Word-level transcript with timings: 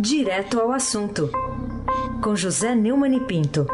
Direto 0.00 0.60
ao 0.60 0.70
assunto, 0.70 1.28
com 2.22 2.36
José 2.36 2.72
Neumann 2.72 3.16
e 3.16 3.20
Pinto. 3.20 3.66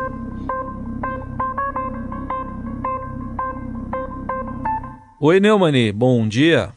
Oi, 5.20 5.38
Neumani, 5.38 5.92
bom 5.92 6.26
dia. 6.26 6.72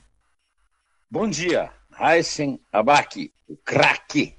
Bom 1.09 1.29
dia, 1.29 1.71
Heisen 1.97 2.59
Abaki, 2.73 3.31
o 3.47 3.55
craque. 3.55 4.36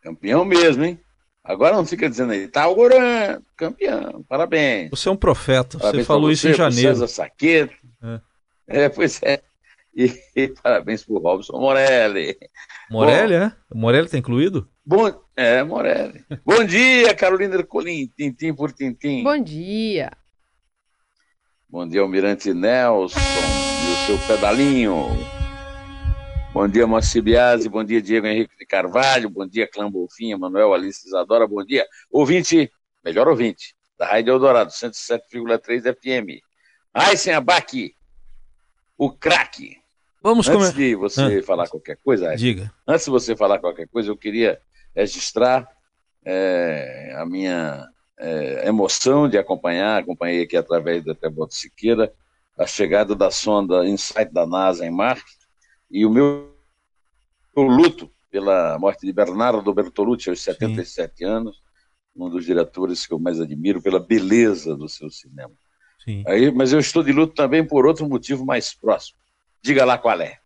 Campeão 0.00 0.44
mesmo, 0.44 0.84
hein? 0.84 1.00
Agora 1.42 1.74
não 1.74 1.84
fica 1.84 2.08
dizendo 2.08 2.32
aí, 2.32 2.46
tá 2.46 2.68
orando, 2.68 3.44
campeão, 3.56 4.24
parabéns. 4.28 4.90
Você 4.90 5.08
é 5.08 5.12
um 5.12 5.16
profeta, 5.16 5.76
parabéns 5.76 6.04
você 6.04 6.06
falou 6.06 6.30
isso 6.30 6.48
em 6.48 6.54
janeiro. 6.54 6.94
César 6.94 7.08
Saqueto. 7.08 7.74
É. 8.68 8.84
é, 8.84 8.88
pois 8.88 9.20
é. 9.24 9.42
E, 9.94 10.12
e 10.36 10.48
parabéns 10.62 11.04
pro 11.04 11.18
Robson 11.18 11.58
Morelli. 11.58 12.36
Morelli, 12.90 13.38
Bom, 13.38 13.44
é? 13.44 13.56
Morelli 13.74 14.08
tá 14.08 14.18
incluído? 14.18 14.68
Bom, 14.84 15.08
é, 15.36 15.62
Morelli. 15.62 16.24
bom 16.44 16.64
dia, 16.64 17.14
Carolina 17.14 17.56
Ercolim, 17.56 18.06
tintim 18.16 18.54
por 18.54 18.72
tintim. 18.72 19.22
Bom 19.22 19.38
dia. 19.42 20.12
Bom 21.68 21.86
dia, 21.86 22.00
Almirante 22.00 22.52
Nelson 22.52 23.18
e 23.18 23.92
o 23.92 24.06
seu 24.06 24.18
pedalinho. 24.26 25.06
Bom 26.52 26.66
dia, 26.66 26.84
Moacir 26.84 27.22
Biasi. 27.22 27.68
Bom 27.68 27.84
dia, 27.84 28.02
Diego 28.02 28.26
Henrique 28.26 28.56
de 28.58 28.66
Carvalho. 28.66 29.30
Bom 29.30 29.46
dia, 29.46 29.68
Clã 29.68 29.88
Bolfinha, 29.88 30.36
Manuel 30.36 30.74
Alice 30.74 31.06
Isadora. 31.06 31.46
Bom 31.46 31.64
dia, 31.64 31.86
ouvinte, 32.10 32.72
melhor 33.04 33.28
ouvinte, 33.28 33.76
da 33.96 34.06
Rádio 34.06 34.32
Eldorado, 34.32 34.70
107,3 34.72 35.94
FM. 35.94 36.42
Aysen 36.92 37.34
Abac, 37.34 37.94
o 38.98 39.12
craque. 39.12 39.79
Vamos 40.22 40.48
Antes 40.48 40.74
de 40.74 40.94
você 40.94 41.38
ah, 41.38 41.42
falar 41.42 41.68
qualquer 41.68 41.96
coisa, 42.04 42.34
diga. 42.36 42.72
Antes 42.86 43.06
de 43.06 43.10
você 43.10 43.34
falar 43.34 43.58
qualquer 43.58 43.88
coisa, 43.88 44.10
eu 44.10 44.16
queria 44.16 44.60
registrar 44.94 45.66
é, 46.24 47.14
a 47.16 47.24
minha 47.24 47.88
é, 48.18 48.68
emoção 48.68 49.28
de 49.28 49.38
acompanhar, 49.38 50.02
acompanhei 50.02 50.42
aqui 50.42 50.56
através 50.56 51.02
da 51.02 51.14
Teboto 51.14 51.54
Siqueira, 51.54 52.12
a 52.58 52.66
chegada 52.66 53.14
da 53.14 53.30
sonda 53.30 53.86
Insight 53.88 54.30
da 54.30 54.46
NASA 54.46 54.84
em 54.84 54.90
Marte 54.90 55.24
e 55.90 56.04
o 56.04 56.10
meu 56.10 56.54
luto 57.56 58.10
pela 58.30 58.78
morte 58.78 59.06
de 59.06 59.12
Bernardo 59.12 59.74
Bertolucci 59.74 60.28
aos 60.28 60.42
77 60.42 61.16
Sim. 61.16 61.24
anos, 61.24 61.62
um 62.14 62.28
dos 62.28 62.44
diretores 62.44 63.06
que 63.06 63.14
eu 63.14 63.18
mais 63.18 63.40
admiro 63.40 63.80
pela 63.80 63.98
beleza 63.98 64.76
do 64.76 64.88
seu 64.88 65.10
cinema. 65.10 65.52
Sim. 66.04 66.22
Aí, 66.26 66.50
mas 66.50 66.72
eu 66.72 66.78
estou 66.78 67.02
de 67.02 67.12
luto 67.12 67.34
também 67.34 67.66
por 67.66 67.86
outro 67.86 68.08
motivo 68.08 68.44
mais 68.44 68.74
próximo. 68.74 69.18
Diga 69.62 69.84
lá 69.84 69.98
qual 69.98 70.20
é. 70.20 70.38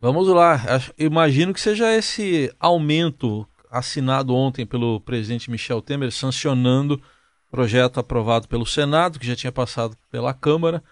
Vamos 0.00 0.28
lá. 0.28 0.60
Imagino 0.98 1.54
que 1.54 1.60
seja 1.60 1.94
esse 1.94 2.52
aumento 2.60 3.46
assinado 3.70 4.34
ontem 4.34 4.66
pelo 4.66 5.00
presidente 5.00 5.50
Michel 5.50 5.80
Temer, 5.82 6.12
sancionando 6.12 7.02
projeto 7.50 7.98
aprovado 8.00 8.46
pelo 8.48 8.66
Senado, 8.66 9.18
que 9.18 9.26
já 9.26 9.34
tinha 9.34 9.50
passado 9.52 9.96
pela 10.10 10.34
Câmara, 10.34 10.82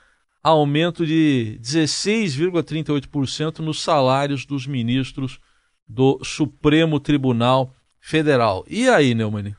aumento 0.42 1.06
de 1.06 1.58
16,38% 1.62 3.58
nos 3.58 3.82
salários 3.82 4.44
dos 4.46 4.66
ministros 4.66 5.38
do 5.86 6.18
Supremo 6.24 6.98
Tribunal 6.98 7.74
Federal. 8.00 8.64
E 8.68 8.88
aí, 8.88 9.14
Neumann? 9.14 9.54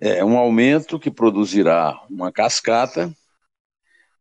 É 0.00 0.24
um 0.24 0.36
aumento 0.36 0.98
que 0.98 1.10
produzirá 1.10 1.98
uma 2.10 2.30
cascata. 2.30 3.12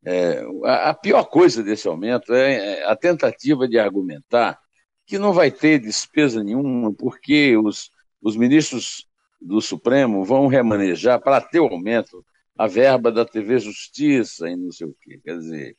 É, 0.05 0.43
a, 0.65 0.93
pior 0.93 1.23
coisa 1.25 1.63
desse 1.63 1.87
aumento 1.87 2.33
é, 2.33 2.79
é 2.79 2.85
a 2.85 2.95
tentativa 2.95 3.67
de 3.67 3.79
argumentar 3.79 4.59
que 5.05 5.17
não 5.17 5.33
vai 5.33 5.49
ter 5.51 5.79
despesa 5.79 6.43
nenhuma, 6.43 6.93
porque 6.93 7.57
os, 7.57 7.89
os 8.21 8.35
ministros 8.35 9.07
do 9.41 9.61
Supremo 9.61 10.23
vão 10.23 10.47
remanejar 10.47 11.21
para 11.21 11.41
ter 11.41 11.59
o 11.59 11.67
aumento 11.67 12.23
a 12.57 12.67
verba 12.67 13.11
da 13.11 13.25
TV 13.25 13.59
Justiça 13.59 14.49
e 14.49 14.55
não 14.55 14.71
sei 14.71 14.87
o 14.87 14.95
quê. 15.01 15.19
Quer 15.23 15.37
dizer, 15.37 15.77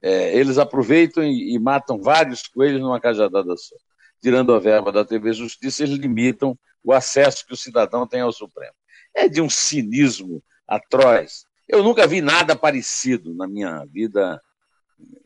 é, 0.00 0.36
eles 0.36 0.58
aproveitam 0.58 1.22
e, 1.22 1.54
e, 1.54 1.58
matam 1.58 2.00
vários 2.00 2.42
coelhos 2.48 2.80
numa 2.80 3.00
cajadada 3.00 3.56
só. 3.56 3.76
Tirando 4.22 4.54
a 4.54 4.58
verba 4.58 4.90
da 4.90 5.04
TV 5.04 5.32
Justiça, 5.32 5.82
eles 5.82 5.98
limitam 5.98 6.58
o 6.82 6.92
acesso 6.92 7.46
que 7.46 7.52
o 7.52 7.56
cidadão 7.56 8.06
tem 8.06 8.20
ao 8.20 8.32
Supremo. 8.32 8.74
É 9.14 9.28
de 9.28 9.40
um 9.40 9.50
cinismo 9.50 10.42
atroz. 10.66 11.44
Eu 11.66 11.82
nunca 11.82 12.06
vi 12.06 12.20
nada 12.20 12.54
parecido 12.54 13.34
na 13.34 13.48
minha 13.48 13.84
vida, 13.86 14.40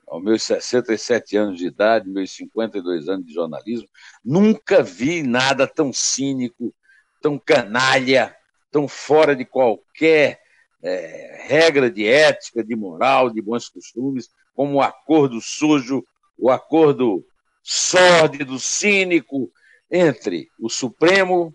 aos 0.07 0.23
meus 0.23 0.43
67 0.45 1.37
anos 1.37 1.59
de 1.59 1.67
idade, 1.67 2.09
meus 2.09 2.31
52 2.33 3.09
anos 3.09 3.27
de 3.27 3.35
jornalismo. 3.35 3.89
Nunca 4.25 4.83
vi 4.83 5.23
nada 5.23 5.67
tão 5.67 5.93
cínico, 5.93 6.73
tão 7.21 7.39
canalha, 7.39 8.35
tão 8.71 8.87
fora 8.87 9.35
de 9.35 9.45
qualquer 9.45 10.41
é, 10.83 11.45
regra 11.49 11.91
de 11.91 12.07
ética, 12.07 12.63
de 12.63 12.77
moral, 12.77 13.31
de 13.31 13.43
bons 13.43 13.69
costumes, 13.69 14.31
como 14.55 14.75
o 14.75 14.83
acordo 14.83 15.41
sujo, 15.41 16.05
o 16.39 16.51
acordo 16.51 17.25
sórdido, 17.63 18.59
cínico 18.61 19.51
entre 19.91 20.49
o 20.61 20.69
Supremo, 20.69 21.55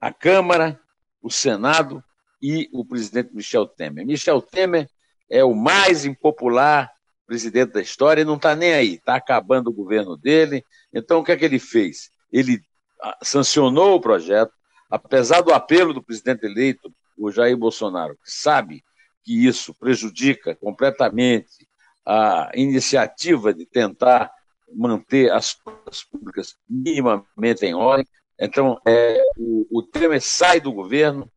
a 0.00 0.12
Câmara, 0.12 0.80
o 1.22 1.30
Senado 1.30 2.02
e 2.40 2.68
o 2.72 2.84
presidente 2.84 3.34
Michel 3.34 3.66
Temer. 3.66 4.06
Michel 4.06 4.40
Temer 4.40 4.88
é 5.30 5.44
o 5.44 5.54
mais 5.54 6.04
impopular 6.04 6.90
presidente 7.26 7.72
da 7.72 7.82
história 7.82 8.22
e 8.22 8.24
não 8.24 8.36
está 8.36 8.56
nem 8.56 8.72
aí, 8.72 8.94
está 8.94 9.16
acabando 9.16 9.68
o 9.68 9.72
governo 9.72 10.16
dele. 10.16 10.64
Então, 10.92 11.20
o 11.20 11.24
que 11.24 11.32
é 11.32 11.36
que 11.36 11.44
ele 11.44 11.58
fez? 11.58 12.10
Ele 12.32 12.60
ah, 13.02 13.18
sancionou 13.22 13.96
o 13.96 14.00
projeto, 14.00 14.52
apesar 14.90 15.42
do 15.42 15.52
apelo 15.52 15.92
do 15.92 16.02
presidente 16.02 16.46
eleito 16.46 16.90
o 17.18 17.30
Jair 17.30 17.56
Bolsonaro, 17.56 18.14
que 18.14 18.30
sabe 18.30 18.82
que 19.22 19.46
isso 19.46 19.74
prejudica 19.74 20.54
completamente 20.56 21.68
a 22.06 22.50
iniciativa 22.54 23.52
de 23.52 23.66
tentar 23.66 24.32
manter 24.74 25.30
as 25.30 25.52
contas 25.52 26.02
públicas 26.04 26.56
minimamente 26.68 27.66
em 27.66 27.74
ordem. 27.74 28.06
Então, 28.38 28.80
é, 28.86 29.20
o, 29.36 29.66
o 29.70 29.82
Temer 29.82 30.22
sai 30.22 30.60
do 30.60 30.72
governo 30.72 31.30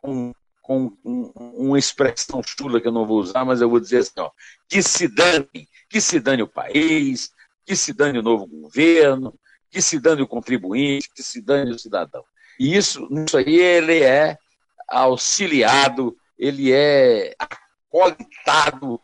com, 0.00 0.32
com 0.62 0.96
um, 1.04 1.32
uma 1.34 1.78
expressão 1.78 2.42
chula 2.42 2.80
que 2.80 2.88
eu 2.88 2.92
não 2.92 3.06
vou 3.06 3.18
usar, 3.18 3.44
mas 3.44 3.60
eu 3.60 3.68
vou 3.68 3.80
dizer 3.80 3.98
assim: 3.98 4.12
ó, 4.18 4.30
que 4.68 4.82
se 4.82 5.08
dane, 5.08 5.68
que 5.88 6.00
se 6.00 6.20
dane 6.20 6.42
o 6.42 6.48
país, 6.48 7.30
que 7.64 7.76
se 7.76 7.92
dane 7.92 8.18
o 8.18 8.22
novo 8.22 8.46
governo, 8.46 9.38
que 9.70 9.82
se 9.82 9.98
dane 9.98 10.22
o 10.22 10.28
contribuinte, 10.28 11.10
que 11.14 11.22
se 11.22 11.40
dane 11.42 11.72
o 11.72 11.78
cidadão. 11.78 12.24
E 12.58 12.76
isso, 12.76 13.08
isso 13.26 13.36
aí 13.36 13.56
ele 13.56 14.02
é 14.02 14.36
auxiliado, 14.88 16.16
ele 16.38 16.72
é 16.72 17.34
acolitado 17.38 19.00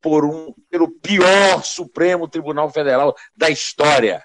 por 0.00 0.24
um, 0.24 0.52
pelo 0.68 0.90
pior 0.90 1.64
Supremo 1.64 2.28
Tribunal 2.28 2.70
Federal 2.70 3.16
da 3.36 3.48
história. 3.48 4.22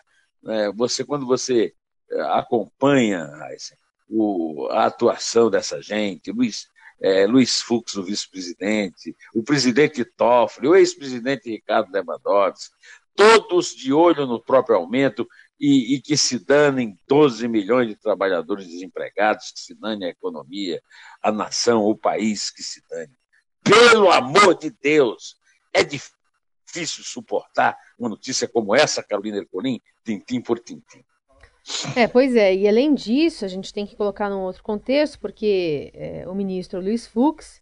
É, 0.48 0.72
você, 0.72 1.04
quando 1.06 1.26
você 1.26 1.74
é, 2.12 2.22
acompanha 2.22 3.26
o, 4.10 4.68
a 4.72 4.86
atuação 4.86 5.50
dessa 5.50 5.82
gente, 5.82 6.32
Luiz, 6.32 6.68
é, 7.00 7.26
Luiz 7.28 7.62
Fux, 7.62 7.96
o 7.96 8.04
vice-presidente, 8.04 9.16
o 9.34 9.44
presidente 9.44 10.04
Toffoli, 10.04 10.68
o 10.68 10.76
ex-presidente 10.76 11.50
Ricardo 11.50 11.92
Lewandowski, 11.92 12.74
todos 13.16 13.76
de 13.76 13.92
olho 13.92 14.26
no 14.26 14.42
próprio 14.42 14.78
aumento, 14.78 15.28
e, 15.60 15.96
e, 15.96 16.02
que 16.02 16.16
se 16.16 16.38
danem 16.38 16.96
12 17.08 17.48
milhões 17.48 17.88
de 17.88 17.96
trabalhadores 17.96 18.68
desempregados, 18.68 19.52
que 19.52 19.60
se 19.60 19.74
dane 19.74 20.06
a 20.06 20.10
economia, 20.10 20.82
a 21.22 21.32
nação, 21.32 21.84
o 21.84 21.98
país, 21.98 22.52
que 22.52 22.62
se 22.62 22.82
dane. 22.88 23.18
Pelo 23.64 24.12
amor 24.12 24.56
de 24.56 24.70
Deus, 24.70 25.36
é 25.74 25.84
difícil 25.84 27.04
suportar 27.04 27.76
uma 27.98 28.10
notícia 28.10 28.48
como 28.48 28.76
essa, 28.76 29.02
Carolina 29.02 29.38
Ercolim, 29.38 29.82
tintim 30.04 30.42
por 30.42 30.60
tintim. 30.60 31.04
É, 31.96 32.08
pois 32.08 32.36
é, 32.36 32.56
e 32.56 32.68
além 32.68 32.94
disso, 32.94 33.44
a 33.44 33.48
gente 33.48 33.74
tem 33.74 33.86
que 33.86 33.96
colocar 33.96 34.30
num 34.30 34.42
outro 34.42 34.64
contexto, 34.64 35.20
porque 35.20 35.92
é, 35.94 36.28
o 36.28 36.34
ministro 36.34 36.80
Luiz 36.80 37.06
Fux 37.06 37.62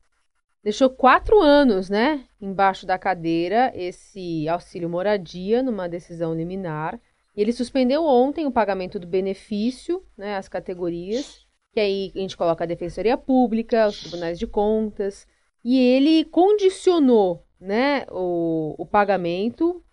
deixou 0.64 0.90
quatro 0.90 1.42
anos, 1.42 1.90
né, 1.90 2.26
embaixo 2.40 2.86
da 2.86 2.98
cadeira 2.98 3.72
esse 3.76 4.48
auxílio 4.48 4.90
moradia 4.90 5.62
numa 5.62 5.88
decisão 5.88 6.34
liminar 6.34 7.00
e 7.36 7.42
ele 7.42 7.52
suspendeu 7.52 8.04
ontem 8.04 8.46
o 8.46 8.52
pagamento 8.52 8.98
do 8.98 9.06
benefício, 9.06 10.04
né, 10.18 10.38
as 10.38 10.48
categorias, 10.48 11.46
que 11.74 11.80
aí 11.80 12.12
a 12.16 12.20
gente 12.20 12.38
coloca 12.38 12.64
a 12.64 12.68
Defensoria 12.68 13.18
Pública, 13.18 13.88
os 13.88 14.00
Tribunais 14.00 14.40
de 14.40 14.48
Contas, 14.48 15.28
e 15.64 15.78
ele 15.78 16.24
condicionou, 16.26 17.46
né, 17.60 18.06
o, 18.10 18.76
o 18.78 18.86
pagamento 18.86 19.84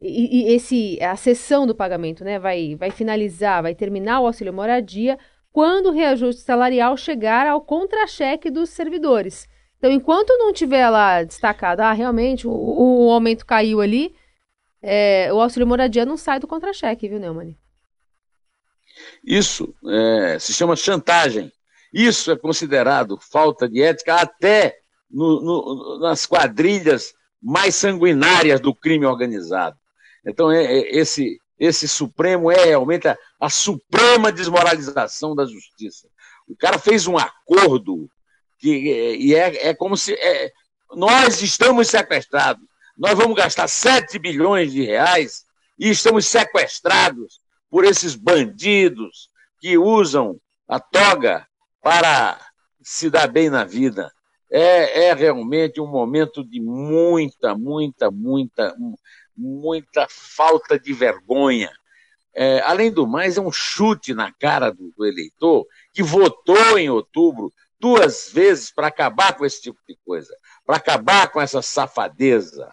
e, 0.00 0.50
e, 0.50 0.54
esse 0.54 0.98
a 1.02 1.14
sessão 1.16 1.66
do 1.66 1.74
pagamento, 1.74 2.24
né, 2.24 2.38
vai 2.38 2.74
vai 2.74 2.90
finalizar, 2.90 3.62
vai 3.62 3.74
terminar 3.74 4.20
o 4.20 4.26
auxílio 4.26 4.52
moradia 4.52 5.18
quando 5.52 5.86
o 5.86 5.92
reajuste 5.92 6.42
salarial 6.42 6.96
chegar 6.96 7.46
ao 7.46 7.60
contra-cheque 7.60 8.50
dos 8.50 8.70
servidores. 8.70 9.48
Então, 9.78 9.90
enquanto 9.90 10.36
não 10.38 10.52
tiver 10.52 10.88
lá 10.90 11.22
destacado, 11.22 11.80
ah, 11.80 11.92
realmente 11.92 12.46
o, 12.46 12.50
o 12.52 13.10
aumento 13.10 13.46
caiu 13.46 13.80
ali, 13.80 14.14
é, 14.82 15.32
o 15.32 15.40
auxílio 15.40 15.66
moradia 15.66 16.04
não 16.04 16.16
sai 16.16 16.38
do 16.38 16.46
contra-cheque, 16.46 17.08
viu, 17.08 17.18
Neumann? 17.18 17.56
Isso 19.24 19.74
é, 19.88 20.38
se 20.38 20.52
chama 20.52 20.76
chantagem. 20.76 21.50
Isso 21.92 22.30
é 22.30 22.36
considerado 22.36 23.18
falta 23.18 23.68
de 23.68 23.82
ética 23.82 24.16
até 24.16 24.78
no, 25.10 25.40
no, 25.40 25.98
nas 26.00 26.26
quadrilhas 26.26 27.12
mais 27.42 27.74
sanguinárias 27.74 28.60
do 28.60 28.74
crime 28.74 29.06
organizado. 29.06 29.79
Então, 30.26 30.50
é, 30.50 30.64
é, 30.64 30.96
esse, 30.96 31.40
esse 31.58 31.88
Supremo 31.88 32.50
é 32.50 32.64
realmente 32.64 33.08
a, 33.08 33.16
a, 33.38 33.48
suprema 33.48 34.30
desmoralização 34.32 35.34
da 35.34 35.44
justiça. 35.46 36.08
O 36.48 36.56
cara 36.56 36.78
fez 36.78 37.06
um 37.06 37.16
acordo 37.16 38.08
que, 38.58 39.16
e 39.18 39.34
é, 39.34 39.68
é 39.68 39.74
como 39.74 39.96
se 39.96 40.12
é, 40.14 40.52
nós 40.94 41.40
estamos 41.42 41.88
sequestrados. 41.88 42.64
Nós 42.96 43.16
vamos 43.16 43.36
gastar 43.36 43.68
7 43.68 44.18
bilhões 44.18 44.72
de 44.72 44.84
reais 44.84 45.44
e 45.78 45.88
estamos 45.88 46.26
sequestrados 46.26 47.40
por 47.70 47.84
esses 47.84 48.14
bandidos 48.14 49.30
que 49.60 49.78
usam 49.78 50.38
a 50.68 50.78
toga 50.78 51.46
para 51.82 52.38
se 52.82 53.08
dar 53.08 53.28
bem 53.28 53.48
na 53.48 53.64
vida. 53.64 54.12
É, 54.50 55.06
é 55.06 55.14
realmente 55.14 55.80
um 55.80 55.86
momento 55.86 56.44
de 56.44 56.60
muita, 56.60 57.54
muita, 57.54 58.10
muita, 58.10 58.76
muita 59.40 60.06
falta 60.08 60.78
de 60.78 60.92
vergonha. 60.92 61.72
É, 62.34 62.60
além 62.60 62.92
do 62.92 63.06
mais, 63.06 63.38
é 63.38 63.40
um 63.40 63.50
chute 63.50 64.14
na 64.14 64.30
cara 64.32 64.70
do, 64.70 64.92
do 64.96 65.06
eleitor 65.06 65.66
que 65.92 66.02
votou 66.02 66.78
em 66.78 66.90
outubro 66.90 67.52
duas 67.80 68.30
vezes 68.30 68.70
para 68.70 68.88
acabar 68.88 69.36
com 69.36 69.44
esse 69.44 69.62
tipo 69.62 69.78
de 69.88 69.98
coisa, 70.04 70.32
para 70.66 70.76
acabar 70.76 71.32
com 71.32 71.40
essa 71.40 71.62
safadeza. 71.62 72.72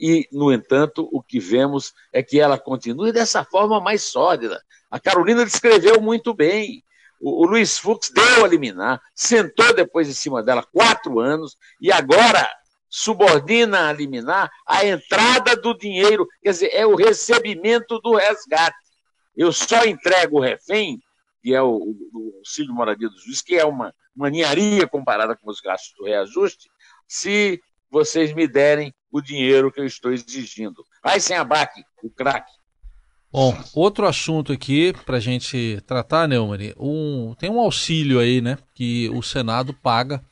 E, 0.00 0.26
no 0.32 0.50
entanto, 0.50 1.08
o 1.12 1.22
que 1.22 1.38
vemos 1.38 1.92
é 2.12 2.22
que 2.22 2.40
ela 2.40 2.58
continua 2.58 3.12
dessa 3.12 3.44
forma 3.44 3.80
mais 3.80 4.02
sólida. 4.02 4.60
A 4.90 4.98
Carolina 4.98 5.44
descreveu 5.44 6.00
muito 6.00 6.32
bem. 6.32 6.82
O, 7.20 7.44
o 7.44 7.46
Luiz 7.46 7.78
Fux 7.78 8.10
deu 8.10 8.44
a 8.44 8.48
liminar, 8.48 9.00
sentou 9.14 9.74
depois 9.74 10.08
em 10.08 10.12
cima 10.12 10.42
dela 10.42 10.64
quatro 10.72 11.18
anos 11.18 11.56
e 11.80 11.92
agora 11.92 12.48
subordina 12.88 13.88
a 13.88 13.92
liminar 13.92 14.50
a 14.66 14.84
entrada 14.84 15.56
do 15.56 15.76
dinheiro, 15.76 16.26
quer 16.42 16.50
dizer, 16.50 16.70
é 16.72 16.86
o 16.86 16.94
recebimento 16.94 18.00
do 18.00 18.14
resgate. 18.14 18.76
Eu 19.36 19.52
só 19.52 19.84
entrego 19.84 20.38
o 20.38 20.42
refém, 20.42 20.98
que 21.42 21.54
é 21.54 21.62
o, 21.62 21.94
o 22.12 22.34
auxílio 22.38 22.74
moradia 22.74 23.08
do 23.08 23.18
juiz, 23.20 23.40
que 23.40 23.56
é 23.56 23.64
uma, 23.64 23.94
ninharia 24.16 24.86
comparada 24.86 25.36
com 25.36 25.50
os 25.50 25.60
gastos 25.60 25.94
do 25.96 26.04
reajuste, 26.04 26.68
se 27.06 27.60
vocês 27.90 28.34
me 28.34 28.46
derem 28.46 28.92
o 29.10 29.20
dinheiro 29.20 29.72
que 29.72 29.80
eu 29.80 29.86
estou 29.86 30.12
exigindo. 30.12 30.84
Vai 31.02 31.20
sem 31.20 31.36
abaque, 31.36 31.82
o 32.02 32.10
craque. 32.10 32.52
Bom, 33.30 33.56
outro 33.74 34.06
assunto 34.06 34.52
aqui 34.52 34.92
para 35.04 35.18
a 35.18 35.20
gente 35.20 35.82
tratar, 35.86 36.26
Neumann, 36.26 36.72
um, 36.78 37.34
tem 37.38 37.50
um 37.50 37.60
auxílio 37.60 38.18
aí, 38.18 38.40
né, 38.40 38.56
que 38.74 39.08
o 39.10 39.22
Senado 39.22 39.74
paga 39.74 40.24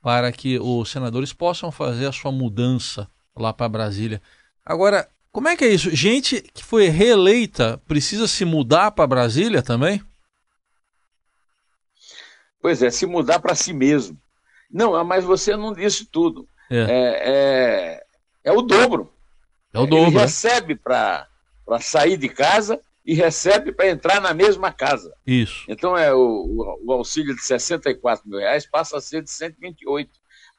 para 0.00 0.30
que 0.32 0.58
os 0.58 0.90
senadores 0.90 1.32
possam 1.32 1.70
fazer 1.70 2.06
a 2.06 2.12
sua 2.12 2.32
mudança 2.32 3.08
lá 3.34 3.52
para 3.52 3.68
Brasília. 3.68 4.22
Agora, 4.64 5.08
como 5.30 5.48
é 5.48 5.56
que 5.56 5.64
é 5.64 5.68
isso? 5.68 5.94
Gente 5.94 6.40
que 6.40 6.64
foi 6.64 6.88
reeleita 6.88 7.80
precisa 7.86 8.26
se 8.26 8.44
mudar 8.44 8.90
para 8.92 9.06
Brasília 9.06 9.62
também? 9.62 10.02
Pois 12.60 12.82
é, 12.82 12.90
se 12.90 13.06
mudar 13.06 13.38
para 13.38 13.54
si 13.54 13.72
mesmo. 13.72 14.18
Não, 14.70 15.02
mas 15.04 15.24
você 15.24 15.56
não 15.56 15.72
disse 15.72 16.04
tudo. 16.04 16.46
É, 16.70 16.76
é, 16.76 16.84
é, 16.84 18.04
é 18.44 18.52
o 18.52 18.62
dobro. 18.62 19.12
É 19.72 19.78
o 19.78 19.86
dobro. 19.86 20.06
Ele 20.06 20.16
né? 20.16 20.22
recebe 20.22 20.74
para 20.74 21.26
sair 21.80 22.16
de 22.16 22.28
casa 22.28 22.80
e 23.08 23.14
recebe 23.14 23.72
para 23.72 23.88
entrar 23.88 24.20
na 24.20 24.34
mesma 24.34 24.70
casa. 24.70 25.10
Isso. 25.26 25.64
Então 25.66 25.96
é 25.96 26.12
o, 26.12 26.76
o, 26.84 26.92
auxílio 26.92 27.34
de 27.34 27.42
64 27.42 28.28
mil 28.28 28.38
reais 28.38 28.66
passa 28.66 28.98
a 28.98 29.00
ser 29.00 29.22
de 29.22 29.30
128 29.30 30.10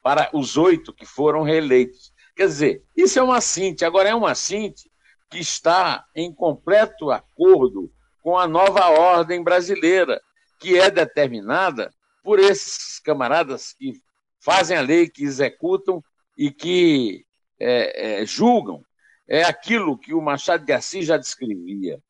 para 0.02 0.28
os 0.32 0.56
oito 0.56 0.92
que 0.92 1.06
foram 1.06 1.44
reeleitos. 1.44 2.12
Quer 2.34 2.48
dizer, 2.48 2.82
isso 2.96 3.20
é 3.20 3.22
uma 3.22 3.40
cinte. 3.40 3.84
Agora 3.84 4.08
é 4.08 4.14
uma 4.16 4.34
cinte 4.34 4.90
que 5.30 5.38
está 5.38 6.04
em 6.12 6.34
completo 6.34 7.12
acordo 7.12 7.88
com 8.20 8.36
a 8.36 8.48
nova 8.48 8.88
ordem 8.88 9.44
brasileira, 9.44 10.20
que 10.58 10.76
é 10.76 10.90
determinada 10.90 11.94
por 12.20 12.40
esses 12.40 12.98
camaradas 12.98 13.74
que 13.74 13.92
fazem 14.40 14.76
a 14.76 14.80
lei, 14.80 15.08
que 15.08 15.22
executam 15.22 16.02
e 16.36 16.50
que 16.50 17.24
é, 17.60 18.22
é, 18.22 18.26
julgam. 18.26 18.84
É 19.28 19.44
aquilo 19.44 19.96
que 19.96 20.12
o 20.12 20.20
Machado 20.20 20.64
de 20.64 20.72
Assis 20.72 21.06
já 21.06 21.16
descrevia 21.16 22.02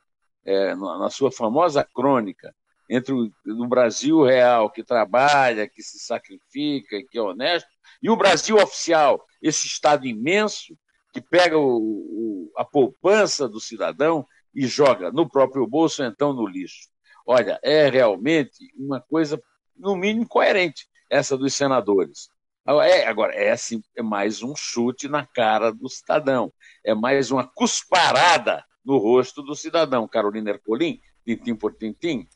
é, 0.44 0.74
na 0.74 1.10
sua 1.10 1.30
famosa 1.30 1.84
crônica, 1.84 2.54
entre 2.88 3.12
o, 3.12 3.68
Brasil 3.68 4.24
real, 4.24 4.68
que 4.68 4.82
trabalha, 4.82 5.68
que 5.68 5.80
se 5.80 5.98
sacrifica, 6.00 7.00
que 7.08 7.18
é 7.18 7.22
honesto, 7.22 7.68
e 8.02 8.10
o 8.10 8.16
Brasil 8.16 8.56
oficial, 8.56 9.24
esse 9.40 9.66
Estado 9.66 10.06
imenso 10.06 10.76
que 11.12 11.20
pega 11.20 11.56
o, 11.56 11.76
o, 11.76 12.52
a 12.56 12.64
poupança 12.64 13.48
do 13.48 13.60
cidadão 13.60 14.26
e 14.54 14.66
joga 14.66 15.12
no 15.12 15.28
próprio 15.28 15.66
bolso, 15.66 16.02
então 16.02 16.32
no 16.32 16.46
lixo. 16.46 16.88
Olha, 17.24 17.60
é 17.62 17.88
realmente 17.88 18.72
uma 18.76 19.00
coisa, 19.00 19.40
no 19.76 19.94
mínimo, 19.94 20.26
coerente, 20.26 20.88
essa 21.08 21.36
dos 21.36 21.54
senadores. 21.54 22.28
É, 22.66 23.06
agora, 23.06 23.34
é, 23.34 23.50
assim, 23.50 23.82
é 23.96 24.02
mais 24.02 24.42
um 24.42 24.54
chute 24.56 25.08
na 25.08 25.26
cara 25.26 25.72
do 25.72 25.88
cidadão, 25.88 26.52
é 26.84 26.94
mais 26.94 27.30
uma 27.30 27.46
cusparada 27.46 28.64
no 28.84 28.98
rosto 28.98 29.42
do 29.42 29.54
cidadão. 29.54 30.08
Carolina 30.08 30.50
Ercolim, 30.50 31.00
tintim 31.24 31.54
por 31.54 31.74
tintim. 31.74 32.26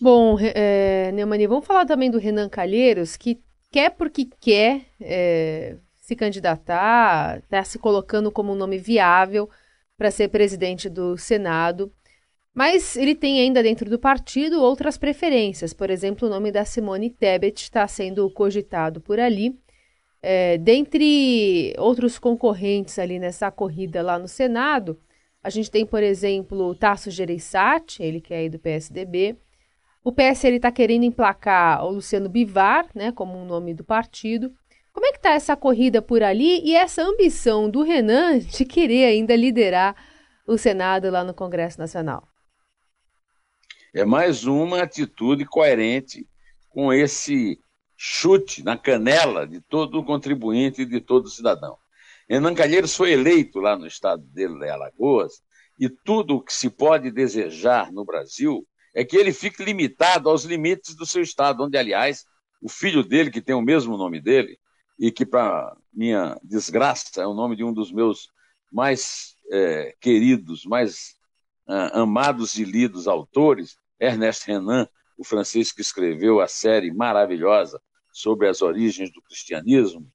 Bom, 0.00 0.38
é, 0.40 1.10
Neumani, 1.12 1.46
vamos 1.46 1.66
falar 1.66 1.84
também 1.84 2.10
do 2.10 2.18
Renan 2.18 2.48
Calheiros, 2.48 3.16
que 3.16 3.40
quer 3.70 3.90
porque 3.90 4.28
quer 4.40 4.86
é, 5.00 5.76
se 6.00 6.14
candidatar, 6.16 7.38
está 7.38 7.62
se 7.64 7.78
colocando 7.78 8.30
como 8.30 8.52
um 8.52 8.56
nome 8.56 8.78
viável 8.78 9.48
para 9.96 10.10
ser 10.10 10.28
presidente 10.28 10.88
do 10.88 11.16
Senado. 11.16 11.92
Mas 12.54 12.96
ele 12.96 13.14
tem 13.14 13.40
ainda 13.40 13.62
dentro 13.62 13.88
do 13.88 13.98
partido 13.98 14.60
outras 14.60 14.98
preferências. 14.98 15.72
Por 15.72 15.88
exemplo, 15.88 16.26
o 16.26 16.30
nome 16.30 16.50
da 16.50 16.64
Simone 16.64 17.10
Tebet 17.10 17.62
está 17.62 17.86
sendo 17.86 18.28
cogitado 18.30 19.00
por 19.00 19.20
ali. 19.20 19.58
É, 20.22 20.58
dentre 20.58 21.74
outros 21.78 22.18
concorrentes 22.18 22.98
ali 22.98 23.18
nessa 23.18 23.50
corrida 23.50 24.02
lá 24.02 24.18
no 24.18 24.28
Senado, 24.28 24.98
a 25.42 25.48
gente 25.48 25.70
tem, 25.70 25.86
por 25.86 26.02
exemplo, 26.02 26.68
o 26.68 26.74
Tasso 26.74 27.10
Gereissati, 27.10 28.02
ele 28.02 28.20
que 28.20 28.34
é 28.34 28.38
aí 28.38 28.48
do 28.48 28.58
PSDB. 28.58 29.36
O 30.04 30.12
PS 30.12 30.44
está 30.44 30.70
querendo 30.70 31.04
emplacar 31.04 31.84
o 31.84 31.90
Luciano 31.90 32.28
Bivar, 32.28 32.86
né, 32.94 33.12
como 33.12 33.38
um 33.38 33.44
nome 33.44 33.74
do 33.74 33.84
partido. 33.84 34.52
Como 34.92 35.06
é 35.06 35.12
que 35.12 35.18
está 35.18 35.30
essa 35.30 35.56
corrida 35.56 36.02
por 36.02 36.22
ali 36.22 36.60
e 36.62 36.74
essa 36.74 37.02
ambição 37.02 37.70
do 37.70 37.82
Renan 37.82 38.38
de 38.40 38.64
querer 38.64 39.06
ainda 39.06 39.34
liderar 39.34 39.94
o 40.46 40.58
Senado 40.58 41.10
lá 41.10 41.24
no 41.24 41.32
Congresso 41.32 41.78
Nacional? 41.78 42.26
É 43.94 44.04
mais 44.04 44.44
uma 44.44 44.82
atitude 44.82 45.44
coerente 45.44 46.26
com 46.68 46.92
esse 46.92 47.58
chute 47.96 48.62
na 48.62 48.76
canela 48.76 49.46
de 49.46 49.60
todo 49.60 50.04
contribuinte 50.04 50.82
e 50.82 50.86
de 50.86 51.00
todo 51.00 51.28
cidadão. 51.28 51.76
Renan 52.30 52.54
Calheiros 52.54 52.94
foi 52.94 53.10
eleito 53.10 53.58
lá 53.58 53.76
no 53.76 53.88
estado 53.88 54.22
dele, 54.22 54.56
de 54.56 54.68
Alagoas, 54.68 55.42
e 55.76 55.88
tudo 55.88 56.36
o 56.36 56.40
que 56.40 56.52
se 56.52 56.70
pode 56.70 57.10
desejar 57.10 57.90
no 57.90 58.04
Brasil 58.04 58.64
é 58.94 59.04
que 59.04 59.16
ele 59.16 59.32
fique 59.32 59.64
limitado 59.64 60.30
aos 60.30 60.44
limites 60.44 60.94
do 60.94 61.04
seu 61.04 61.22
estado, 61.22 61.64
onde, 61.64 61.76
aliás, 61.76 62.24
o 62.62 62.68
filho 62.68 63.02
dele, 63.02 63.32
que 63.32 63.42
tem 63.42 63.54
o 63.56 63.60
mesmo 63.60 63.96
nome 63.96 64.20
dele, 64.20 64.56
e 64.96 65.10
que, 65.10 65.26
para 65.26 65.76
minha 65.92 66.38
desgraça, 66.44 67.20
é 67.20 67.26
o 67.26 67.34
nome 67.34 67.56
de 67.56 67.64
um 67.64 67.72
dos 67.72 67.90
meus 67.90 68.28
mais 68.70 69.34
é, 69.50 69.96
queridos, 70.00 70.64
mais 70.64 71.16
uh, 71.66 71.98
amados 72.00 72.56
e 72.58 72.64
lidos 72.64 73.08
autores, 73.08 73.76
Ernest 73.98 74.46
Renan, 74.46 74.88
o 75.18 75.24
francês 75.24 75.72
que 75.72 75.80
escreveu 75.80 76.40
a 76.40 76.46
série 76.46 76.92
maravilhosa 76.92 77.80
sobre 78.12 78.46
as 78.46 78.62
origens 78.62 79.12
do 79.12 79.20
cristianismo, 79.20 80.06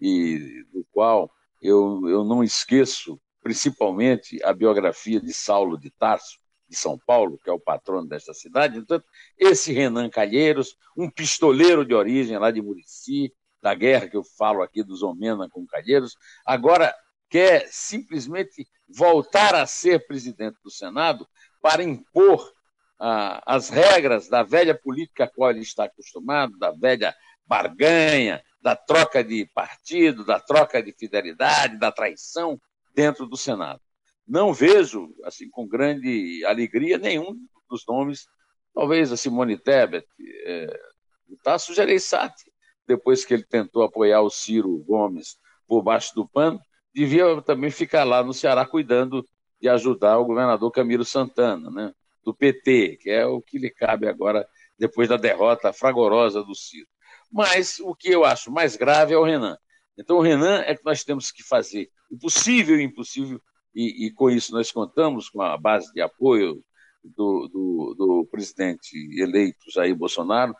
e 0.00 0.64
do 0.72 0.86
qual 0.92 1.30
eu, 1.64 2.02
eu 2.06 2.24
não 2.24 2.44
esqueço, 2.44 3.18
principalmente, 3.42 4.38
a 4.44 4.52
biografia 4.52 5.18
de 5.18 5.32
Saulo 5.32 5.78
de 5.78 5.90
Tarso, 5.90 6.38
de 6.68 6.76
São 6.76 6.98
Paulo, 6.98 7.38
que 7.42 7.48
é 7.48 7.52
o 7.52 7.58
patrono 7.58 8.06
desta 8.06 8.34
cidade. 8.34 8.78
Então, 8.78 9.02
esse 9.38 9.72
Renan 9.72 10.10
Calheiros, 10.10 10.76
um 10.94 11.10
pistoleiro 11.10 11.84
de 11.84 11.94
origem 11.94 12.36
lá 12.36 12.50
de 12.50 12.60
Murici, 12.60 13.32
da 13.62 13.74
guerra 13.74 14.08
que 14.08 14.16
eu 14.16 14.22
falo 14.22 14.62
aqui 14.62 14.82
dos 14.82 15.02
Omena 15.02 15.48
com 15.48 15.66
Calheiros, 15.66 16.16
agora 16.44 16.94
quer 17.30 17.66
simplesmente 17.70 18.68
voltar 18.86 19.54
a 19.54 19.66
ser 19.66 20.06
presidente 20.06 20.58
do 20.62 20.70
Senado 20.70 21.26
para 21.62 21.82
impor 21.82 22.52
ah, 23.00 23.42
as 23.46 23.70
regras 23.70 24.28
da 24.28 24.42
velha 24.42 24.74
política 24.74 25.24
a 25.24 25.28
qual 25.28 25.50
ele 25.50 25.60
está 25.60 25.84
acostumado, 25.84 26.58
da 26.58 26.70
velha 26.72 27.14
barganha, 27.46 28.42
da 28.60 28.74
troca 28.74 29.22
de 29.22 29.46
partido, 29.54 30.24
da 30.24 30.40
troca 30.40 30.82
de 30.82 30.92
fidelidade, 30.92 31.78
da 31.78 31.92
traição 31.92 32.58
dentro 32.94 33.26
do 33.26 33.36
Senado. 33.36 33.80
Não 34.26 34.54
vejo, 34.54 35.14
assim, 35.24 35.50
com 35.50 35.68
grande 35.68 36.42
alegria, 36.46 36.96
nenhum 36.96 37.36
dos 37.68 37.84
nomes 37.86 38.26
talvez 38.74 39.12
a 39.12 39.16
Simone 39.16 39.56
Tebet, 39.56 40.06
é, 40.44 40.80
o 41.28 41.36
Tasso 41.36 41.72
Gereissati, 41.72 42.52
depois 42.86 43.24
que 43.24 43.32
ele 43.32 43.44
tentou 43.44 43.82
apoiar 43.82 44.20
o 44.20 44.30
Ciro 44.30 44.76
Gomes 44.78 45.38
por 45.66 45.82
baixo 45.82 46.14
do 46.14 46.28
pano, 46.28 46.60
devia 46.92 47.40
também 47.42 47.70
ficar 47.70 48.04
lá 48.04 48.22
no 48.22 48.34
Ceará 48.34 48.66
cuidando 48.66 49.26
de 49.60 49.68
ajudar 49.68 50.18
o 50.18 50.24
governador 50.26 50.70
Camilo 50.70 51.04
Santana, 51.04 51.70
né, 51.70 51.94
do 52.22 52.34
PT, 52.34 52.98
que 53.00 53.10
é 53.10 53.24
o 53.24 53.40
que 53.40 53.58
lhe 53.58 53.70
cabe 53.70 54.08
agora 54.08 54.46
depois 54.78 55.08
da 55.08 55.16
derrota 55.16 55.72
fragorosa 55.72 56.42
do 56.42 56.54
Ciro. 56.54 56.88
Mas 57.32 57.78
o 57.80 57.94
que 57.94 58.10
eu 58.10 58.24
acho 58.24 58.50
mais 58.50 58.76
grave 58.76 59.14
é 59.14 59.18
o 59.18 59.24
Renan. 59.24 59.56
Então, 59.98 60.16
o 60.16 60.22
Renan 60.22 60.60
é 60.60 60.74
que 60.74 60.84
nós 60.84 61.04
temos 61.04 61.30
que 61.30 61.42
fazer 61.42 61.90
o 62.10 62.18
possível 62.18 62.76
e 62.76 62.78
o 62.78 62.82
impossível, 62.82 63.40
e, 63.74 64.06
e 64.06 64.12
com 64.12 64.30
isso 64.30 64.52
nós 64.52 64.70
contamos 64.70 65.28
com 65.28 65.42
a 65.42 65.56
base 65.56 65.92
de 65.92 66.00
apoio 66.00 66.64
do, 67.02 67.48
do, 67.48 67.94
do 67.96 68.28
presidente 68.30 68.96
eleito 69.20 69.70
Jair 69.70 69.94
Bolsonaro, 69.94 70.54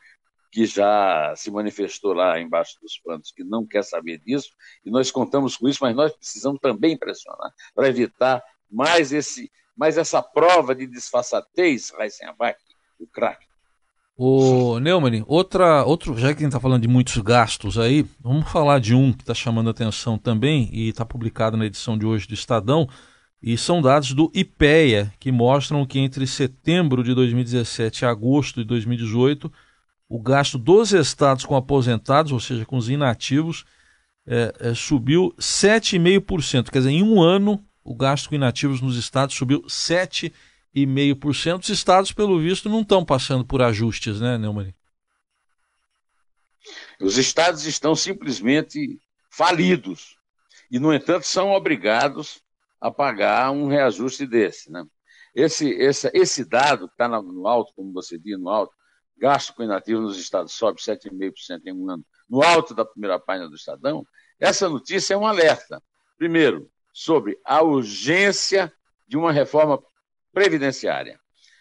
que 0.53 0.67
já 0.67 1.35
se 1.37 1.51
manifestou 1.51 2.13
lá 2.13 2.41
embaixo 2.41 2.79
dos 2.81 2.99
panos, 2.99 3.33
que 3.33 3.43
não 3.43 3.67
quer 3.67 3.83
saber 3.83 4.19
disso, 4.19 4.51
e 4.85 4.91
nós 4.91 5.11
contamos 5.11 5.57
com 5.57 5.69
isso, 5.69 5.81
mas 5.83 5.97
nós 5.97 6.13
precisamos 6.13 6.61
também 6.61 6.97
pressionar 6.97 7.53
para 7.75 7.89
evitar 7.89 8.43
mais, 8.71 9.13
esse, 9.13 9.51
mais 9.77 9.99
essa 9.99 10.23
prova 10.23 10.75
de 10.75 10.87
disfarçatez, 10.87 11.93
Heisenbach, 11.99 12.59
o 13.01 13.07
craque. 13.07 13.47
O 14.17 14.79
Neumann, 14.79 15.25
outra, 15.27 15.85
outro, 15.85 16.17
já 16.17 16.29
que 16.29 16.39
a 16.39 16.43
gente 16.43 16.45
está 16.45 16.61
falando 16.61 16.83
de 16.83 16.89
muitos 16.89 17.17
gastos 17.19 17.77
aí, 17.77 18.07
vamos 18.21 18.49
falar 18.49 18.79
de 18.79 18.95
um 18.95 19.13
que 19.13 19.25
está 19.25 19.35
chamando 19.35 19.69
atenção 19.69 20.17
também 20.17 20.69
e 20.73 20.89
está 20.89 21.05
publicado 21.05 21.57
na 21.57 21.67
edição 21.67 21.99
de 21.99 22.07
hoje 22.07 22.29
do 22.29 22.35
Estadão, 22.35 22.89
e 23.43 23.59
são 23.59 23.83
dados 23.83 24.13
do 24.13 24.31
IPEA, 24.33 25.13
que 25.19 25.33
mostram 25.33 25.85
que 25.85 25.99
entre 25.99 26.29
setembro 26.29 27.03
de 27.03 27.13
2017 27.13 28.05
e 28.05 28.07
agosto 28.07 28.61
de 28.61 28.65
2018, 28.65 29.53
o 30.09 30.23
gasto 30.23 30.59
dos 30.59 30.93
estados 30.93 31.45
com 31.45 31.57
aposentados, 31.57 32.31
ou 32.31 32.39
seja, 32.39 32.65
com 32.65 32.77
os 32.77 32.89
inativos, 32.89 33.65
é, 34.27 34.55
é, 34.61 34.75
subiu 34.75 35.35
7,5%. 35.39 36.71
Quer 36.71 36.79
dizer, 36.79 36.91
em 36.91 37.03
um 37.03 37.21
ano, 37.21 37.63
o 37.83 37.97
gasto 37.97 38.29
com 38.29 38.37
inativos 38.37 38.81
nos 38.81 38.97
estados 38.97 39.35
subiu 39.35 39.63
7,5%. 39.63 40.33
3,5%. 40.75 41.63
Os 41.63 41.69
estados, 41.69 42.13
pelo 42.13 42.41
visto, 42.41 42.69
não 42.69 42.81
estão 42.81 43.05
passando 43.05 43.45
por 43.45 43.63
ajustes, 43.63 44.21
né, 44.21 44.37
Neumann? 44.37 44.75
Os 47.01 47.19
estados 47.19 47.67
estão 47.67 47.95
simplesmente 47.95 48.99
falidos 49.31 50.17
e, 50.71 50.79
no 50.79 50.93
entanto, 50.93 51.27
são 51.27 51.51
obrigados 51.51 52.43
a 52.81 52.91
pagar 52.91 53.51
um 53.51 53.67
reajuste 53.67 54.27
desse. 54.27 54.71
Né? 54.71 54.85
Esse, 55.35 55.71
esse, 55.71 56.11
esse 56.15 56.45
dado 56.45 56.89
que 56.89 56.95
está 56.95 57.09
no 57.09 57.47
alto, 57.47 57.73
como 57.75 57.93
você 57.93 58.19
diz, 58.19 58.39
no 58.39 58.49
alto, 58.49 58.73
gasto 59.17 59.55
com 59.55 59.63
inativo 59.63 60.01
nos 60.01 60.19
estados 60.19 60.53
sobe 60.53 60.81
7,5% 60.81 61.61
em 61.67 61.73
um 61.73 61.91
ano, 61.91 62.05
no 62.29 62.43
alto 62.43 62.75
da 62.75 62.85
primeira 62.85 63.19
página 63.19 63.49
do 63.49 63.55
Estadão, 63.55 64.07
essa 64.39 64.69
notícia 64.69 65.15
é 65.15 65.17
um 65.17 65.27
alerta. 65.27 65.83
Primeiro, 66.17 66.71
sobre 66.93 67.39
a 67.45 67.63
urgência 67.63 68.73
de 69.07 69.17
uma 69.17 69.33
reforma 69.33 69.83
previdenciária. 70.35 71.19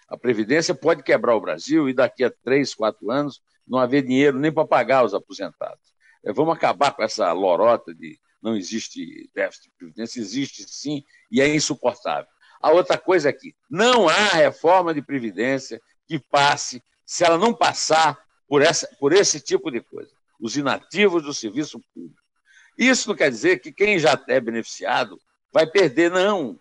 A 0.09 0.17
Previdência 0.17 0.75
pode 0.75 1.03
quebrar 1.03 1.35
o 1.35 1.41
Brasil 1.41 1.87
e 1.87 1.93
daqui 1.93 2.23
a 2.23 2.31
três, 2.43 2.73
quatro 2.73 3.09
anos 3.09 3.41
não 3.65 3.79
haver 3.79 4.01
dinheiro 4.03 4.37
nem 4.37 4.51
para 4.51 4.67
pagar 4.67 5.05
os 5.05 5.13
aposentados. 5.13 5.93
É, 6.25 6.33
vamos 6.33 6.55
acabar 6.55 6.91
com 6.91 7.03
essa 7.03 7.31
lorota 7.31 7.93
de 7.93 8.19
não 8.41 8.57
existe 8.57 9.29
déficit 9.33 9.69
de 9.69 9.77
Previdência, 9.77 10.19
existe 10.19 10.65
sim 10.67 11.03
e 11.31 11.39
é 11.39 11.47
insuportável. 11.47 12.27
A 12.61 12.71
outra 12.71 12.97
coisa 12.97 13.29
é 13.29 13.33
que 13.33 13.55
não 13.69 14.09
há 14.09 14.27
reforma 14.29 14.93
de 14.93 15.01
Previdência 15.01 15.81
que 16.05 16.19
passe, 16.19 16.83
se 17.05 17.23
ela 17.23 17.37
não 17.37 17.53
passar 17.53 18.17
por, 18.47 18.61
essa, 18.61 18.87
por 18.99 19.13
esse 19.13 19.39
tipo 19.39 19.71
de 19.71 19.81
coisa, 19.81 20.11
os 20.39 20.57
inativos 20.57 21.23
do 21.23 21.33
serviço 21.33 21.79
público. 21.93 22.21
Isso 22.77 23.07
não 23.07 23.15
quer 23.15 23.29
dizer 23.29 23.59
que 23.59 23.71
quem 23.71 23.97
já 23.97 24.21
é 24.27 24.39
beneficiado 24.39 25.17
vai 25.51 25.65
perder, 25.65 26.11
não 26.11 26.59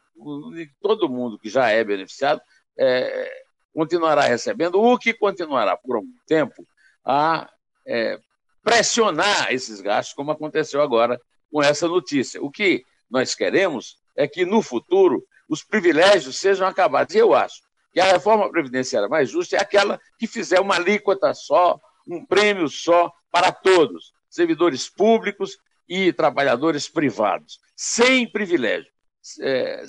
todo 0.81 1.09
mundo 1.09 1.39
que 1.39 1.49
já 1.49 1.69
é 1.69 1.83
beneficiado 1.83 2.41
é, 2.79 3.31
continuará 3.75 4.23
recebendo, 4.23 4.81
o 4.81 4.99
que 4.99 5.15
continuará 5.15 5.77
por 5.77 5.97
algum 5.97 6.13
tempo 6.27 6.67
a 7.05 7.51
é, 7.87 8.19
pressionar 8.63 9.53
esses 9.53 9.81
gastos, 9.81 10.15
como 10.15 10.31
aconteceu 10.31 10.81
agora 10.81 11.21
com 11.51 11.63
essa 11.63 11.89
notícia. 11.89 12.43
O 12.43 12.51
que 12.51 12.85
nós 13.11 13.35
queremos 13.35 13.99
é 14.17 14.29
que 14.29 14.45
no 14.45 14.63
futuro 14.63 15.25
os 15.49 15.63
privilégios 15.63 16.39
sejam 16.39 16.67
acabados. 16.67 17.15
E 17.15 17.19
eu 17.19 17.35
acho 17.35 17.63
que 17.93 18.01
a 18.01 18.13
reforma 18.13 18.51
previdenciária 18.51 19.09
mais 19.09 19.31
justa 19.31 19.57
é 19.57 19.61
aquela 19.61 20.01
que 20.19 20.27
fizer 20.27 20.61
uma 20.61 20.77
alíquota 20.77 21.35
só, 21.35 21.79
um 22.07 22.25
prêmio 22.25 22.69
só 22.69 23.13
para 23.31 23.53
todos, 23.53 24.13
servidores 24.31 24.89
públicos 24.89 25.59
e 25.89 26.13
trabalhadores 26.13 26.89
privados, 26.89 27.61
sem 27.77 28.31
privilégio 28.31 28.93
é, 29.41 29.85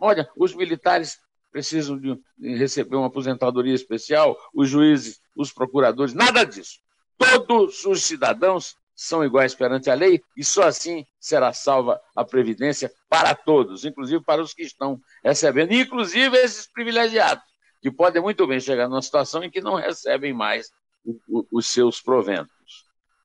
olha, 0.00 0.28
os 0.36 0.54
militares 0.54 1.18
precisam 1.50 1.98
de, 1.98 2.18
de 2.36 2.56
receber 2.56 2.96
uma 2.96 3.06
aposentadoria 3.06 3.74
especial, 3.74 4.36
os 4.52 4.68
juízes, 4.68 5.20
os 5.36 5.52
procuradores, 5.52 6.12
nada 6.12 6.44
disso. 6.44 6.80
Todos 7.16 7.84
os 7.84 8.02
cidadãos 8.02 8.76
são 8.94 9.24
iguais 9.24 9.54
perante 9.54 9.90
a 9.90 9.94
lei 9.94 10.22
e 10.36 10.44
só 10.44 10.64
assim 10.64 11.04
será 11.18 11.52
salva 11.52 12.00
a 12.14 12.24
previdência 12.24 12.90
para 13.08 13.34
todos, 13.34 13.84
inclusive 13.84 14.22
para 14.22 14.42
os 14.42 14.54
que 14.54 14.62
estão 14.62 15.00
recebendo, 15.22 15.72
inclusive 15.72 16.36
esses 16.36 16.66
privilegiados, 16.66 17.44
que 17.80 17.90
podem 17.90 18.22
muito 18.22 18.46
bem 18.46 18.60
chegar 18.60 18.88
numa 18.88 19.02
situação 19.02 19.42
em 19.42 19.50
que 19.50 19.60
não 19.60 19.74
recebem 19.74 20.32
mais 20.32 20.70
o, 21.04 21.18
o, 21.28 21.46
os 21.52 21.66
seus 21.66 22.00
proventos. 22.00 22.84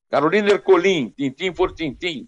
Carolina 0.10 0.50
Ercolim, 0.50 1.10
tintim 1.10 1.52
por 1.52 1.74
tintim, 1.74 2.28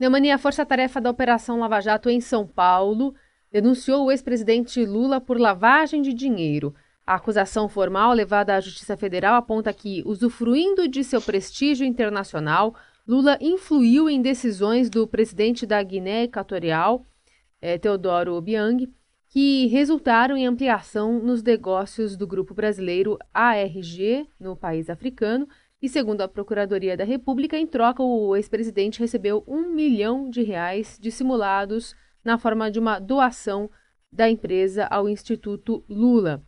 Neumani, 0.00 0.30
a 0.30 0.38
força-tarefa 0.38 0.98
da 0.98 1.10
Operação 1.10 1.60
Lava 1.60 1.78
Jato 1.78 2.08
em 2.08 2.22
São 2.22 2.46
Paulo 2.46 3.14
denunciou 3.52 4.06
o 4.06 4.10
ex-presidente 4.10 4.82
Lula 4.86 5.20
por 5.20 5.38
lavagem 5.38 6.00
de 6.00 6.14
dinheiro. 6.14 6.74
A 7.06 7.16
acusação 7.16 7.68
formal 7.68 8.14
levada 8.14 8.56
à 8.56 8.60
Justiça 8.60 8.96
Federal 8.96 9.34
aponta 9.34 9.70
que, 9.74 10.02
usufruindo 10.06 10.88
de 10.88 11.04
seu 11.04 11.20
prestígio 11.20 11.84
internacional, 11.84 12.74
Lula 13.06 13.36
influiu 13.42 14.08
em 14.08 14.22
decisões 14.22 14.88
do 14.88 15.06
presidente 15.06 15.66
da 15.66 15.82
Guiné 15.82 16.22
Equatorial, 16.22 17.04
eh, 17.60 17.76
Teodoro 17.76 18.36
Obiang, 18.36 18.90
que 19.28 19.66
resultaram 19.66 20.34
em 20.34 20.46
ampliação 20.46 21.18
nos 21.18 21.42
negócios 21.42 22.16
do 22.16 22.26
grupo 22.26 22.54
brasileiro 22.54 23.18
ARG 23.34 24.26
no 24.40 24.56
país 24.56 24.88
africano 24.88 25.46
e, 25.82 25.88
segundo 25.88 26.20
a 26.20 26.28
Procuradoria 26.28 26.96
da 26.96 27.04
República, 27.04 27.56
em 27.56 27.66
troca, 27.66 28.02
o 28.02 28.36
ex-presidente 28.36 29.00
recebeu 29.00 29.42
um 29.46 29.70
milhão 29.70 30.28
de 30.28 30.42
reais 30.42 30.98
dissimulados 31.00 31.94
na 32.24 32.36
forma 32.36 32.70
de 32.70 32.78
uma 32.78 32.98
doação 32.98 33.70
da 34.12 34.28
empresa 34.28 34.86
ao 34.86 35.08
Instituto 35.08 35.82
Lula. 35.88 36.42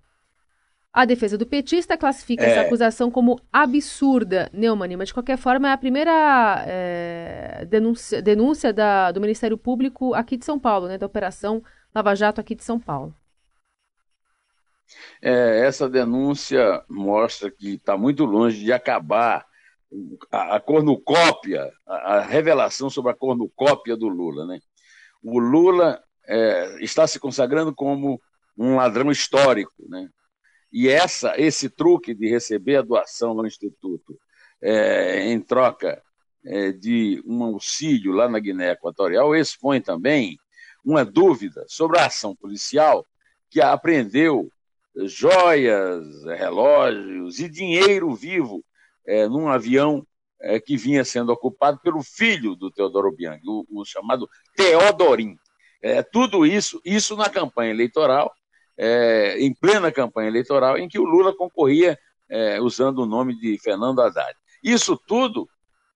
A 0.93 1.07
defesa 1.07 1.39
do 1.39 1.47
petista 1.47 1.97
classifica 1.97 2.45
é... 2.45 2.51
essa 2.51 2.61
acusação 2.61 3.11
como 3.11 3.41
absurda, 3.51 4.51
Neumann, 4.53 4.97
mas 4.97 5.09
de 5.09 5.15
qualquer 5.15 5.39
forma 5.39 5.71
é 5.71 5.73
a 5.73 5.79
primeira 5.79 6.63
é, 6.67 7.65
denúncia, 7.67 8.21
denúncia 8.21 8.73
da, 8.75 9.11
do 9.11 9.21
Ministério 9.21 9.57
Público 9.57 10.13
aqui 10.13 10.37
de 10.37 10.45
São 10.45 10.59
Paulo, 10.59 10.89
né, 10.89 10.99
da 10.99 11.07
Operação 11.07 11.63
Lava 11.95 12.15
Jato 12.15 12.43
aqui 12.43 12.55
de 12.55 12.63
São 12.63 12.79
Paulo. 12.79 13.15
É, 15.21 15.67
essa 15.67 15.89
denúncia 15.89 16.83
mostra 16.89 17.51
que 17.51 17.75
está 17.75 17.97
muito 17.97 18.25
longe 18.25 18.63
de 18.63 18.73
acabar 18.73 19.47
a, 20.31 20.57
a 20.57 20.61
cornucópia, 20.61 21.71
a, 21.87 22.17
a, 22.17 22.21
revelação 22.21 22.91
sobre 22.91 23.13
a 23.13 23.15
cornucópia 23.15 23.97
do 23.97 24.09
Lula. 24.09 24.47
Né? 24.47 24.61
O 25.23 25.39
Lula 25.39 26.03
é, 26.27 26.83
está 26.83 27.07
se 27.07 27.19
consagrando 27.19 27.75
como 27.75 28.21
um 28.57 28.77
ladrão 28.77 29.11
histórico. 29.11 29.73
Né? 29.89 30.09
E 30.73 30.89
essa, 30.89 31.35
esse 31.41 31.69
truque 31.69 32.15
de 32.15 32.29
receber 32.29 32.77
a 32.77 32.83
doação 32.83 33.35
no 33.35 33.47
Instituto 33.47 34.19
é, 34.61 35.27
em 35.31 35.41
troca 35.41 36.03
é, 36.45 36.73
de 36.73 37.23
um 37.27 37.43
auxílio 37.45 38.13
lá 38.13 38.29
na 38.29 38.39
Guiné 38.39 38.73
Equatorial 38.73 39.35
expõe 39.35 39.81
também 39.81 40.39
uma 40.85 41.05
dúvida 41.05 41.65
sobre 41.69 41.99
a 41.99 42.07
ação 42.07 42.35
policial 42.35 43.07
que 43.51 43.61
apreendeu 43.61 44.51
joias, 44.95 46.25
relógios 46.25 47.39
e 47.39 47.49
dinheiro 47.49 48.15
vivo 48.15 48.65
é, 49.07 49.27
num 49.27 49.49
avião 49.49 50.07
é, 50.41 50.61
que 50.61 50.77
vinha 50.77 51.05
sendo 51.05 51.33
ocupado 51.33 51.79
pelo 51.81 52.03
filho 52.03 52.55
do 52.55 52.71
Teodoro 52.71 53.13
Biang, 53.13 53.41
o, 53.47 53.65
o 53.71 53.85
chamado 53.85 54.29
Teodorim. 54.57 55.37
É, 55.81 56.03
tudo 56.03 56.47
isso, 56.47 56.81
isso 56.85 57.17
na 57.17 57.29
campanha 57.29 57.71
eleitoral, 57.71 58.33
é, 58.77 59.39
em 59.39 59.55
plena 59.55 59.91
campanha 59.91 60.29
eleitoral, 60.29 60.79
em 60.79 60.89
que 60.89 60.99
o 60.99 61.05
Lula 61.05 61.35
concorria 61.35 61.99
é, 62.29 62.61
usando 62.61 63.01
o 63.01 63.07
nome 63.07 63.39
de 63.39 63.59
Fernando 63.59 64.01
Haddad. 64.01 64.35
Isso 64.63 64.97
tudo, 65.07 65.49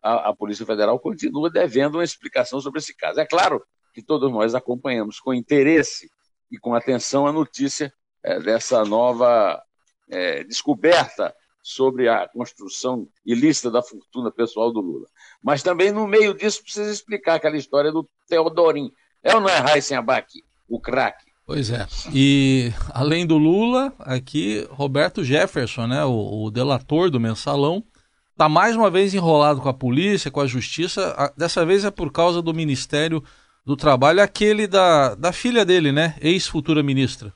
a, 0.03 0.31
a 0.31 0.35
Polícia 0.35 0.67
Federal 0.67 0.99
continua 0.99 1.50
devendo 1.50 1.97
uma 1.97 2.05
explicação 2.05 2.61
sobre 2.61 2.81
esse 2.81 2.95
caso. 2.97 3.21
É 3.21 3.26
claro 3.26 3.62
que 3.95 4.03
todos 4.03 4.31
nós 4.31 4.55
acompanhamos 4.55 5.21
com 5.21 5.33
interesse 5.33 6.11
e 6.50 6.59
com 6.59 6.75
atenção 6.75 7.26
a 7.26 7.33
notícia 7.33 7.93
é, 8.26 8.40
dessa 8.40 8.85
nova 8.85 9.62
é, 10.11 10.42
descoberta 10.42 11.33
sobre 11.62 12.09
a 12.09 12.28
construção 12.28 13.09
ilícita 13.25 13.71
da 13.71 13.83
fortuna 13.83 14.30
pessoal 14.33 14.73
do 14.73 14.80
Lula. 14.80 15.06
Mas 15.42 15.62
também, 15.62 15.92
no 15.92 16.06
meio 16.06 16.35
disso, 16.35 16.62
precisa 16.62 16.90
explicar 16.90 17.37
aquela 17.37 17.56
história 17.56 17.92
do 17.92 18.09
Teodorim. 18.28 18.90
É 19.23 19.35
ou 19.35 19.40
não 19.40 19.49
é 19.49 19.59
Raíssen 19.59 19.97
Abac, 19.97 20.42
o 20.68 20.80
craque? 20.80 21.25
Pois 21.47 21.71
é. 21.71 21.87
E 22.12 22.73
além 22.90 23.25
do 23.25 23.38
Lula, 23.38 23.92
aqui 24.00 24.66
Roberto 24.71 25.23
Jefferson, 25.23 25.87
né, 25.87 26.04
o, 26.04 26.45
o 26.45 26.50
delator 26.50 27.09
do 27.09 27.21
mensalão, 27.21 27.85
está 28.33 28.49
mais 28.49 28.75
uma 28.75 28.90
vez 28.90 29.14
enrolado 29.14 29.61
com 29.61 29.68
a 29.68 29.75
polícia, 29.75 30.30
com 30.30 30.40
a 30.40 30.47
justiça. 30.47 31.33
Dessa 31.37 31.64
vez 31.64 31.85
é 31.85 31.90
por 31.90 32.11
causa 32.11 32.42
do 32.42 32.52
Ministério 32.52 33.23
do 33.64 33.76
Trabalho, 33.76 34.23
aquele 34.23 34.66
da, 34.66 35.14
da 35.14 35.33
filha 35.33 35.64
dele, 35.64 35.92
né? 35.92 36.16
Ex-futura 36.21 36.83
ministra. 36.83 37.33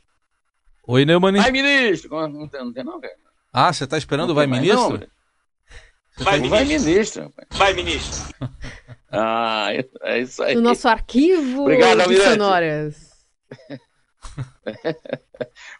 Oi, 0.90 1.04
Neumann. 1.04 1.36
Vai, 1.36 1.52
ministro! 1.52 2.28
Não 2.28 2.48
tem, 2.48 2.64
não, 2.64 2.72
tem 2.72 2.82
não 2.82 2.98
velho. 2.98 3.14
Ah, 3.52 3.72
você 3.72 3.84
está 3.84 3.96
esperando 3.96 4.30
o 4.30 4.34
vai, 4.34 4.48
ministro? 4.48 4.98
Não, 4.98 6.24
vai, 6.24 6.40
ministro. 6.40 6.50
vai, 6.50 6.64
ministro. 6.64 7.32
Vai, 7.52 7.72
ministro. 7.74 8.34
ah, 9.08 9.68
é 10.02 10.18
isso 10.18 10.42
aí. 10.42 10.56
No 10.56 10.62
nosso 10.62 10.88
arquivo 10.88 11.62
Obrigado, 11.62 12.08
de 12.08 12.20
sonoras. 12.20 13.08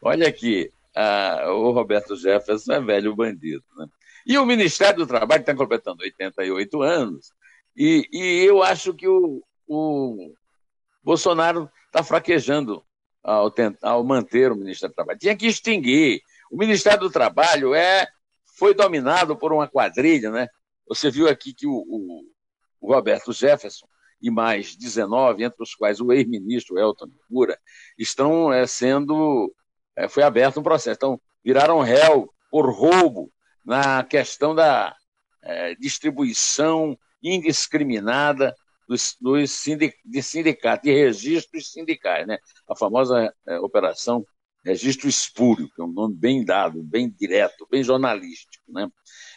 Olha 0.01 0.29
aqui, 0.29 0.71
ah, 0.95 1.47
o 1.49 1.73
Roberto 1.73 2.15
Jefferson 2.15 2.75
é 2.75 2.81
velho 2.81 3.17
bandido, 3.17 3.65
né? 3.79 3.87
E 4.25 4.39
o 4.39 4.47
Ministério 4.47 4.99
do 4.99 5.09
Trabalho 5.09 5.41
está 5.41 5.57
completando 5.57 6.05
88 6.05 6.83
anos, 6.83 7.33
e, 7.77 8.09
e 8.13 8.45
eu 8.45 8.63
acho 8.63 8.95
que 8.95 9.09
o, 9.09 9.43
o 9.67 10.33
Bolsonaro 11.03 11.69
está 11.89 12.05
fraquejando 12.05 12.85
ao, 13.23 13.51
tentar, 13.51 13.91
ao 13.91 14.05
manter 14.05 14.51
o 14.53 14.57
Ministério 14.57 14.93
do 14.93 14.97
Trabalho. 14.97 15.19
Tinha 15.19 15.37
que 15.37 15.47
extinguir. 15.47 16.21
O 16.51 16.57
Ministério 16.57 17.01
do 17.01 17.11
Trabalho 17.11 17.75
é, 17.75 18.07
foi 18.59 18.75
dominado 18.75 19.37
por 19.37 19.53
uma 19.53 19.69
quadrilha, 19.69 20.31
né? 20.31 20.49
Você 20.89 21.11
viu 21.11 21.29
aqui 21.29 21.55
que 21.55 21.67
o, 21.67 21.73
o, 21.73 22.23
o 22.81 22.93
Roberto 22.93 23.33
Jefferson 23.33 23.87
e 24.21 24.31
mais 24.31 24.77
19, 24.77 25.45
entre 25.45 25.63
os 25.63 25.75
quais 25.75 26.01
o 26.01 26.13
ex-ministro 26.13 26.79
Elton 26.79 27.07
Moura, 27.31 27.59
estão 27.99 28.53
é, 28.53 28.67
sendo. 28.67 29.53
É, 29.97 30.09
foi 30.09 30.23
aberto 30.23 30.61
um 30.61 30.63
processo. 30.63 30.97
Então, 30.97 31.21
viraram 31.45 31.81
réu 31.81 32.29
por 32.51 32.71
roubo 32.71 33.33
na 33.65 34.03
questão 34.05 34.55
da 34.55 34.95
é, 35.43 35.75
distribuição 35.77 36.99
indiscriminada 37.23 38.55
dos, 38.91 39.17
dos 39.21 39.53
sindic, 39.53 39.97
de 40.05 40.21
sindicatos, 40.21 40.83
de 40.83 40.93
registros 40.93 41.71
sindicais, 41.71 42.27
né? 42.27 42.39
a 42.69 42.75
famosa 42.75 43.33
é, 43.47 43.59
operação 43.61 44.27
registro 44.65 45.09
espúrio, 45.09 45.71
que 45.73 45.81
é 45.81 45.85
um 45.85 45.93
nome 45.93 46.17
bem 46.17 46.45
dado, 46.45 46.83
bem 46.83 47.09
direto, 47.09 47.69
bem 47.71 47.85
jornalístico. 47.85 48.65
Né? 48.69 48.89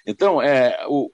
Então, 0.07 0.41
é, 0.41 0.83
o, 0.87 1.09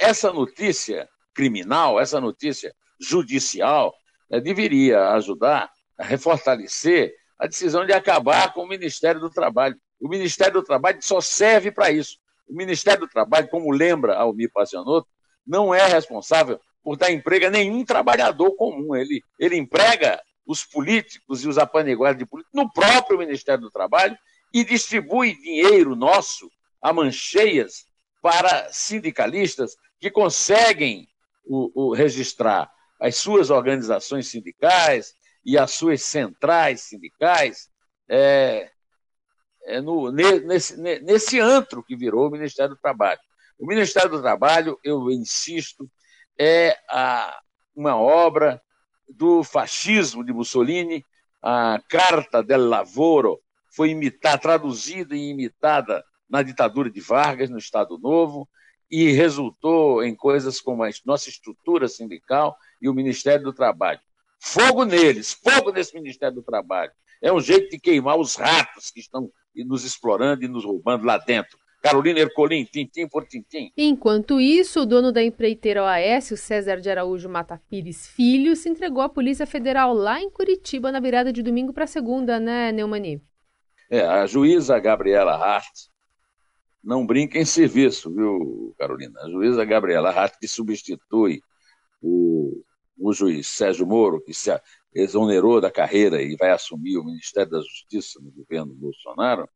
essa 0.00 0.32
notícia 0.32 1.08
criminal, 1.32 2.00
essa 2.00 2.20
notícia 2.20 2.74
judicial, 3.00 3.94
é, 4.28 4.40
deveria 4.40 5.10
ajudar 5.10 5.70
a 5.96 6.04
refortalecer 6.04 7.14
a 7.38 7.46
decisão 7.46 7.86
de 7.86 7.92
acabar 7.92 8.52
com 8.52 8.64
o 8.64 8.68
Ministério 8.68 9.20
do 9.20 9.30
Trabalho. 9.30 9.76
O 10.00 10.08
Ministério 10.08 10.54
do 10.54 10.64
Trabalho 10.64 10.98
só 11.00 11.20
serve 11.20 11.70
para 11.70 11.92
isso. 11.92 12.18
O 12.48 12.56
Ministério 12.56 13.02
do 13.02 13.08
Trabalho, 13.08 13.48
como 13.48 13.70
lembra 13.70 14.16
Almir 14.16 14.50
Passanotto, 14.52 15.08
não 15.46 15.72
é 15.72 15.86
responsável 15.86 16.58
por 16.84 16.98
dar 16.98 17.10
emprego 17.10 17.46
a 17.46 17.50
nenhum 17.50 17.82
trabalhador 17.82 18.54
comum. 18.54 18.94
Ele, 18.94 19.22
ele 19.38 19.56
emprega 19.56 20.22
os 20.46 20.62
políticos 20.62 21.42
e 21.42 21.48
os 21.48 21.56
apaniguados 21.56 22.18
de 22.18 22.26
políticos 22.26 22.54
no 22.54 22.70
próprio 22.70 23.18
Ministério 23.18 23.62
do 23.62 23.70
Trabalho 23.70 24.16
e 24.52 24.62
distribui 24.62 25.34
dinheiro 25.34 25.96
nosso 25.96 26.50
a 26.80 26.92
mancheias 26.92 27.86
para 28.20 28.70
sindicalistas 28.70 29.74
que 29.98 30.10
conseguem 30.10 31.08
o, 31.46 31.88
o, 31.88 31.94
registrar 31.94 32.70
as 33.00 33.16
suas 33.16 33.48
organizações 33.48 34.28
sindicais 34.28 35.14
e 35.44 35.56
as 35.56 35.72
suas 35.72 36.02
centrais 36.02 36.82
sindicais 36.82 37.68
é, 38.08 38.70
é 39.66 39.80
no, 39.80 40.10
nesse, 40.10 40.76
nesse 40.78 41.40
antro 41.40 41.82
que 41.82 41.96
virou 41.96 42.28
o 42.28 42.30
Ministério 42.30 42.74
do 42.74 42.80
Trabalho. 42.80 43.20
O 43.58 43.66
Ministério 43.66 44.10
do 44.10 44.20
Trabalho, 44.20 44.78
eu 44.84 45.10
insisto, 45.10 45.90
é 46.38 46.76
a, 46.88 47.40
uma 47.74 47.96
obra 47.96 48.60
do 49.08 49.42
fascismo 49.44 50.24
de 50.24 50.32
Mussolini. 50.32 51.04
A 51.42 51.80
Carta 51.88 52.42
del 52.42 52.68
Lavoro 52.68 53.40
foi 53.70 53.90
imitada, 53.90 54.38
traduzida 54.38 55.14
e 55.16 55.30
imitada 55.30 56.04
na 56.28 56.42
ditadura 56.42 56.90
de 56.90 57.00
Vargas, 57.00 57.50
no 57.50 57.58
Estado 57.58 57.98
Novo, 57.98 58.48
e 58.90 59.12
resultou 59.12 60.02
em 60.02 60.14
coisas 60.14 60.60
como 60.60 60.84
a 60.84 60.90
nossa 61.04 61.28
estrutura 61.28 61.88
sindical 61.88 62.56
e 62.80 62.88
o 62.88 62.94
Ministério 62.94 63.44
do 63.44 63.52
Trabalho. 63.52 64.00
Fogo 64.40 64.84
neles, 64.84 65.32
fogo 65.32 65.72
nesse 65.72 65.94
Ministério 65.94 66.36
do 66.36 66.42
Trabalho. 66.42 66.92
É 67.20 67.32
um 67.32 67.40
jeito 67.40 67.70
de 67.70 67.78
queimar 67.78 68.18
os 68.18 68.36
ratos 68.36 68.90
que 68.90 69.00
estão 69.00 69.30
nos 69.56 69.84
explorando 69.84 70.44
e 70.44 70.48
nos 70.48 70.64
roubando 70.64 71.06
lá 71.06 71.18
dentro. 71.18 71.58
Carolina 71.84 72.20
Ercolim, 72.20 72.64
tintim 72.64 73.06
por 73.06 73.26
tintim. 73.26 73.70
Enquanto 73.76 74.40
isso, 74.40 74.80
o 74.80 74.86
dono 74.86 75.12
da 75.12 75.22
empreiteira 75.22 75.84
OAS, 75.84 76.30
o 76.30 76.36
César 76.36 76.80
de 76.80 76.88
Araújo 76.88 77.28
Mata 77.28 77.60
Pires 77.68 78.06
Filho, 78.06 78.56
se 78.56 78.70
entregou 78.70 79.02
à 79.02 79.08
Polícia 79.10 79.44
Federal 79.44 79.92
lá 79.92 80.18
em 80.18 80.30
Curitiba 80.30 80.90
na 80.90 80.98
virada 80.98 81.30
de 81.30 81.42
domingo 81.42 81.74
para 81.74 81.86
segunda, 81.86 82.40
né, 82.40 82.72
Neumani? 82.72 83.22
É, 83.90 84.00
a 84.00 84.24
juíza 84.24 84.78
Gabriela 84.78 85.34
Hart 85.34 85.90
não 86.82 87.04
brinca 87.06 87.38
em 87.38 87.44
serviço, 87.44 88.10
viu, 88.10 88.74
Carolina? 88.78 89.20
A 89.20 89.28
juíza 89.28 89.62
Gabriela 89.62 90.08
Hart 90.08 90.38
que 90.40 90.48
substitui 90.48 91.42
o, 92.00 92.64
o 92.98 93.12
juiz 93.12 93.46
Sérgio 93.46 93.86
Moro, 93.86 94.22
que 94.22 94.32
se 94.32 94.50
exonerou 94.94 95.60
da 95.60 95.70
carreira 95.70 96.22
e 96.22 96.34
vai 96.34 96.50
assumir 96.50 96.96
o 96.96 97.04
Ministério 97.04 97.50
da 97.50 97.60
Justiça 97.60 98.18
no 98.22 98.30
governo 98.30 98.72
Bolsonaro, 98.72 99.46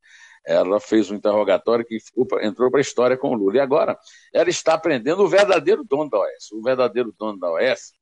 ela 0.44 0.80
fez 0.80 1.10
um 1.10 1.16
interrogatório 1.16 1.84
que 1.84 1.98
entrou 2.42 2.70
para 2.70 2.80
a 2.80 2.82
história 2.82 3.16
com 3.16 3.30
o 3.30 3.34
Lula. 3.34 3.56
E 3.56 3.60
agora 3.60 3.98
ela 4.32 4.48
está 4.48 4.74
aprendendo 4.74 5.22
o 5.22 5.28
verdadeiro 5.28 5.84
dono 5.84 6.08
da 6.10 6.18
OS. 6.18 6.52
O 6.52 6.62
verdadeiro 6.62 7.14
dono 7.18 7.38
da 7.38 7.50
OS 7.50 7.92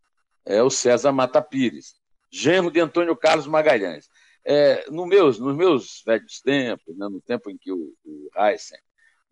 é 0.44 0.62
o 0.62 0.70
César 0.70 1.12
Mata 1.12 1.42
Pires, 1.42 1.94
genro 2.30 2.70
de 2.70 2.80
Antônio 2.80 3.16
Carlos 3.16 3.46
Magalhães. 3.46 4.08
É, 4.44 4.88
no 4.90 5.06
meus, 5.06 5.40
nos 5.40 5.56
meus 5.56 6.02
velhos 6.06 6.40
tempos, 6.40 6.96
né, 6.96 7.08
no 7.08 7.20
tempo 7.20 7.50
em 7.50 7.58
que 7.58 7.72
o, 7.72 7.92
o 8.04 8.30
Heisen 8.36 8.78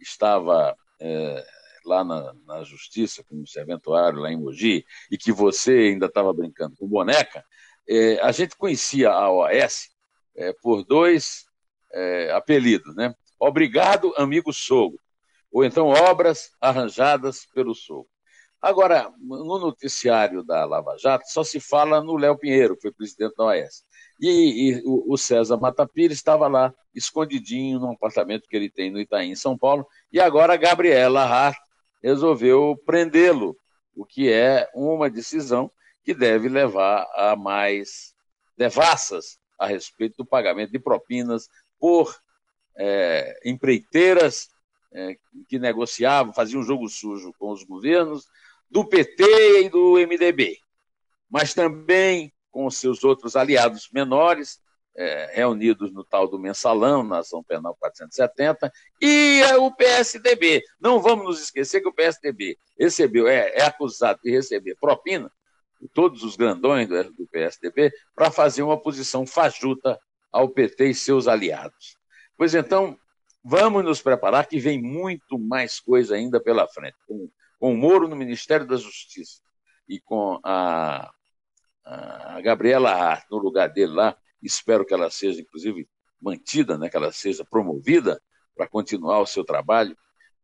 estava 0.00 0.76
é, 1.00 1.46
lá 1.84 2.02
na, 2.02 2.34
na, 2.44 2.64
justiça, 2.64 3.22
como 3.22 3.46
serventuário 3.46 4.18
lá 4.18 4.32
em 4.32 4.36
Mogi, 4.36 4.84
e 5.08 5.16
que 5.16 5.30
você 5.30 5.72
ainda 5.92 6.06
estava 6.06 6.32
brincando 6.32 6.74
com 6.76 6.88
boneca, 6.88 7.44
é, 7.88 8.18
a 8.20 8.32
gente 8.32 8.56
conhecia 8.56 9.10
a 9.10 9.30
OS 9.30 9.90
é, 10.34 10.52
por 10.54 10.84
dois 10.84 11.44
é, 11.94 12.32
apelido, 12.32 12.92
né? 12.94 13.14
Obrigado, 13.38 14.12
amigo 14.16 14.52
sogro. 14.52 15.00
Ou 15.52 15.64
então 15.64 15.88
obras 15.88 16.50
arranjadas 16.60 17.46
pelo 17.54 17.74
sogro. 17.74 18.08
Agora, 18.60 19.12
no 19.20 19.58
noticiário 19.58 20.42
da 20.42 20.64
Lava 20.64 20.96
Jato, 20.98 21.24
só 21.28 21.44
se 21.44 21.60
fala 21.60 22.02
no 22.02 22.16
Léo 22.16 22.38
Pinheiro, 22.38 22.74
que 22.74 22.82
foi 22.82 22.92
presidente 22.92 23.34
da 23.36 23.44
OAS. 23.44 23.84
E, 24.18 24.70
e 24.70 24.82
o, 24.86 25.12
o 25.12 25.18
César 25.18 25.58
Matapira 25.58 26.14
estava 26.14 26.48
lá, 26.48 26.72
escondidinho, 26.94 27.78
num 27.78 27.92
apartamento 27.92 28.48
que 28.48 28.56
ele 28.56 28.70
tem 28.70 28.90
no 28.90 28.98
Itaim, 28.98 29.32
em 29.32 29.36
São 29.36 29.56
Paulo, 29.56 29.86
e 30.10 30.18
agora 30.18 30.54
a 30.54 30.56
Gabriela 30.56 31.24
Hart 31.24 31.58
resolveu 32.02 32.74
prendê-lo, 32.86 33.54
o 33.94 34.04
que 34.04 34.32
é 34.32 34.66
uma 34.74 35.10
decisão 35.10 35.70
que 36.02 36.14
deve 36.14 36.48
levar 36.48 37.06
a 37.14 37.36
mais 37.36 38.14
devassas 38.56 39.38
a 39.58 39.66
respeito 39.66 40.16
do 40.18 40.26
pagamento 40.26 40.72
de 40.72 40.78
propinas, 40.78 41.48
por 41.84 42.18
é, 42.78 43.38
empreiteiras 43.44 44.48
é, 44.90 45.18
que 45.46 45.58
negociavam, 45.58 46.32
faziam 46.32 46.62
jogo 46.62 46.88
sujo 46.88 47.30
com 47.38 47.50
os 47.50 47.62
governos 47.62 48.24
do 48.70 48.88
PT 48.88 49.64
e 49.64 49.68
do 49.68 49.98
MDB, 49.98 50.56
mas 51.28 51.52
também 51.52 52.32
com 52.50 52.70
seus 52.70 53.04
outros 53.04 53.36
aliados 53.36 53.90
menores, 53.92 54.62
é, 54.96 55.32
reunidos 55.34 55.92
no 55.92 56.02
tal 56.02 56.26
do 56.26 56.38
mensalão, 56.38 57.02
na 57.02 57.18
ação 57.18 57.44
penal 57.44 57.76
470, 57.78 58.72
e 58.98 59.42
o 59.58 59.70
PSDB. 59.70 60.62
Não 60.80 61.02
vamos 61.02 61.26
nos 61.26 61.42
esquecer 61.42 61.82
que 61.82 61.88
o 61.88 61.94
PSDB 61.94 62.56
recebeu, 62.80 63.28
é, 63.28 63.50
é 63.56 63.62
acusado 63.62 64.20
de 64.24 64.30
receber 64.30 64.74
propina, 64.80 65.30
todos 65.92 66.22
os 66.22 66.34
grandões 66.34 66.88
do, 66.88 67.12
do 67.12 67.26
PSDB, 67.26 67.92
para 68.14 68.30
fazer 68.30 68.62
uma 68.62 68.80
posição 68.80 69.26
fajuta 69.26 70.00
ao 70.34 70.48
PT 70.48 70.86
e 70.86 70.94
seus 70.94 71.28
aliados. 71.28 71.96
Pois 72.36 72.56
então, 72.56 72.98
vamos 73.42 73.84
nos 73.84 74.02
preparar 74.02 74.48
que 74.48 74.58
vem 74.58 74.82
muito 74.82 75.38
mais 75.38 75.78
coisa 75.78 76.16
ainda 76.16 76.42
pela 76.42 76.66
frente. 76.66 76.96
Com, 77.06 77.30
com 77.60 77.72
o 77.72 77.76
Moro 77.76 78.08
no 78.08 78.16
Ministério 78.16 78.66
da 78.66 78.76
Justiça 78.76 79.40
e 79.88 80.00
com 80.00 80.40
a, 80.42 81.08
a 81.84 82.40
Gabriela 82.40 82.90
Hart 82.90 83.26
no 83.30 83.38
lugar 83.38 83.68
dele 83.68 83.92
lá, 83.92 84.16
espero 84.42 84.84
que 84.84 84.92
ela 84.92 85.08
seja, 85.08 85.40
inclusive, 85.40 85.88
mantida, 86.20 86.76
né, 86.76 86.90
que 86.90 86.96
ela 86.96 87.12
seja 87.12 87.44
promovida, 87.44 88.20
para 88.56 88.66
continuar 88.66 89.20
o 89.20 89.26
seu 89.26 89.44
trabalho, 89.44 89.96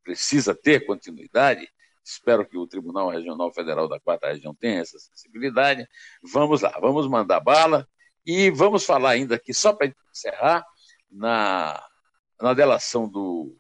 precisa 0.05 0.55
ter 0.55 0.87
continuidade. 0.87 1.69
Espero 2.05 2.47
que 2.47 2.57
o 2.57 2.67
Tribunal 2.67 3.09
Regional 3.09 3.53
Federal 3.53 3.89
da 3.89 3.99
Quarta 3.99 4.29
Região 4.29 4.55
tenha 4.55 4.81
essa 4.81 4.99
sensibilidade. 4.99 5.87
Vamos 6.33 6.61
lá, 6.63 6.79
vamos 6.81 7.09
mandar 7.09 7.41
bala 7.41 7.89
e 8.25 8.51
vamos 8.51 8.85
falar 8.85 9.11
ainda 9.11 9.37
aqui, 9.37 9.53
só 9.55 9.73
para 9.73 9.93
encerrar, 10.13 10.65
na, 11.11 11.83
na 12.41 12.55
delação 12.55 13.09
do 13.09 13.57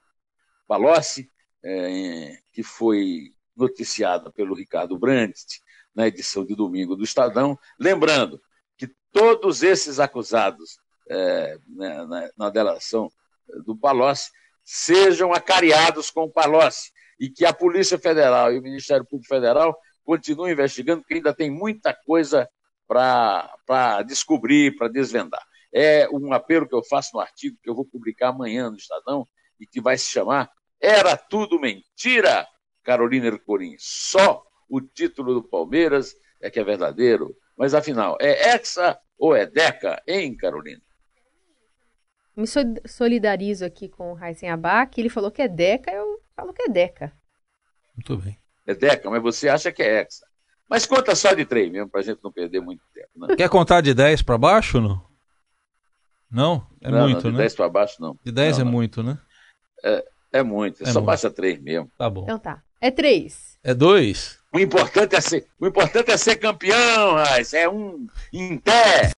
Palocci, 0.66 1.30
é, 1.62 2.38
que 2.52 2.62
foi 2.62 3.32
noticiada 3.56 4.30
pelo 4.30 4.54
Ricardo 4.54 4.98
Brandt 4.98 5.60
na 5.94 6.06
edição 6.06 6.44
de 6.44 6.54
domingo 6.54 6.96
do 6.96 7.04
Estadão. 7.04 7.58
Lembrando 7.78 8.40
que 8.76 8.88
todos 9.12 9.62
esses 9.62 9.98
acusados 9.98 10.78
é, 11.08 11.58
na, 11.66 12.06
na, 12.06 12.30
na, 12.36 12.50
delação 12.50 13.10
do 13.64 13.76
Palocci 13.76 14.30
sejam 14.64 15.32
acariados 15.32 16.10
com 16.10 16.24
o 16.24 16.30
Palocci 16.30 16.92
e 17.18 17.28
que 17.28 17.44
a 17.44 17.52
Polícia 17.52 17.98
Federal 17.98 18.52
e 18.52 18.58
o 18.58 18.62
Ministério 18.62 19.04
Público 19.04 19.28
Federal 19.28 19.76
continuem 20.04 20.52
investigando, 20.52 21.02
porque 21.02 21.14
ainda 21.14 21.34
tem 21.34 21.50
muita 21.50 21.92
coisa 21.92 22.48
para 22.90 24.02
descobrir, 24.02 24.76
para 24.76 24.88
desvendar. 24.88 25.40
É 25.72 26.08
um 26.10 26.32
apelo 26.32 26.66
que 26.66 26.74
eu 26.74 26.82
faço 26.82 27.10
no 27.14 27.20
artigo 27.20 27.56
que 27.62 27.70
eu 27.70 27.74
vou 27.74 27.84
publicar 27.84 28.30
amanhã 28.30 28.68
no 28.68 28.76
Estadão 28.76 29.24
e 29.60 29.66
que 29.66 29.80
vai 29.80 29.96
se 29.96 30.06
chamar 30.06 30.50
Era 30.80 31.16
Tudo 31.16 31.60
Mentira, 31.60 32.48
Carolina 32.82 33.28
Ercolim. 33.28 33.76
Só 33.78 34.42
o 34.68 34.80
título 34.80 35.34
do 35.34 35.42
Palmeiras 35.44 36.16
é 36.42 36.50
que 36.50 36.58
é 36.58 36.64
verdadeiro. 36.64 37.36
Mas 37.56 37.74
afinal, 37.74 38.18
é 38.20 38.50
Hexa 38.50 38.98
ou 39.16 39.36
é 39.36 39.46
Deca, 39.46 40.02
hein, 40.04 40.36
Carolina? 40.36 40.82
Me 42.36 42.46
solidarizo 42.88 43.64
aqui 43.64 43.88
com 43.88 44.10
o 44.10 44.14
Raíssen 44.14 44.50
Abac. 44.50 45.00
Ele 45.00 45.08
falou 45.08 45.30
que 45.30 45.42
é 45.42 45.46
Deca, 45.46 45.92
eu 45.92 46.20
falo 46.34 46.52
que 46.52 46.62
é 46.62 46.68
Deca. 46.68 47.12
Muito 47.94 48.16
bem. 48.16 48.36
É 48.66 48.74
Deca, 48.74 49.08
mas 49.08 49.22
você 49.22 49.48
acha 49.48 49.70
que 49.70 49.82
é 49.82 50.00
Hexa. 50.00 50.29
Mas 50.70 50.86
conta 50.86 51.16
só 51.16 51.34
de 51.34 51.44
três 51.44 51.70
mesmo, 51.70 51.88
pra 51.88 52.00
gente 52.00 52.20
não 52.22 52.30
perder 52.30 52.60
muito 52.60 52.82
tempo. 52.94 53.08
Né? 53.16 53.34
Quer 53.34 53.48
contar 53.48 53.80
de 53.80 53.92
10 53.92 54.22
para 54.22 54.38
baixo 54.38 54.78
ou 54.78 54.84
não? 54.84 55.10
Não? 56.30 56.66
É 56.80 56.88
não, 56.88 57.00
muito, 57.00 57.14
não, 57.14 57.20
de 57.22 57.26
né? 57.26 57.32
De 57.32 57.38
10 57.38 57.54
para 57.56 57.68
baixo, 57.68 57.96
não. 58.00 58.16
De 58.22 58.30
10 58.30 58.58
não, 58.58 58.62
é 58.62 58.64
não. 58.64 58.72
muito, 58.72 59.02
né? 59.02 59.18
É, 59.82 60.04
é 60.34 60.42
muito, 60.44 60.82
é 60.82 60.86
só 60.86 61.00
muito. 61.00 61.06
baixa 61.06 61.28
3 61.28 61.60
mesmo. 61.60 61.90
Tá 61.98 62.08
bom. 62.08 62.22
Então 62.22 62.38
tá. 62.38 62.62
É 62.80 62.88
3. 62.88 63.58
É 63.64 63.74
2? 63.74 64.38
O 64.54 64.60
importante 64.60 65.16
é 65.16 65.20
ser, 65.20 65.46
o 65.60 65.66
importante 65.66 66.10
é 66.10 66.16
ser 66.16 66.36
campeão, 66.36 67.14
Raiz. 67.14 67.52
É 67.52 67.68
um 67.68 68.06
em 68.32 68.56
pé. 68.56 69.08